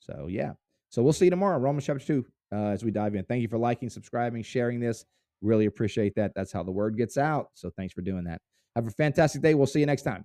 So, 0.00 0.28
yeah. 0.30 0.52
So, 0.90 1.02
we'll 1.02 1.12
see 1.12 1.26
you 1.26 1.30
tomorrow, 1.30 1.58
Romans 1.58 1.86
chapter 1.86 2.04
2, 2.04 2.26
uh, 2.52 2.56
as 2.68 2.84
we 2.84 2.90
dive 2.90 3.14
in. 3.14 3.24
Thank 3.24 3.42
you 3.42 3.48
for 3.48 3.58
liking, 3.58 3.90
subscribing, 3.90 4.42
sharing 4.42 4.80
this. 4.80 5.04
Really 5.42 5.66
appreciate 5.66 6.14
that. 6.16 6.32
That's 6.34 6.52
how 6.52 6.62
the 6.62 6.70
word 6.70 6.96
gets 6.96 7.18
out. 7.18 7.48
So, 7.54 7.70
thanks 7.76 7.92
for 7.92 8.02
doing 8.02 8.24
that. 8.24 8.40
Have 8.76 8.86
a 8.86 8.90
fantastic 8.90 9.42
day. 9.42 9.54
We'll 9.54 9.66
see 9.66 9.80
you 9.80 9.86
next 9.86 10.02
time. 10.02 10.24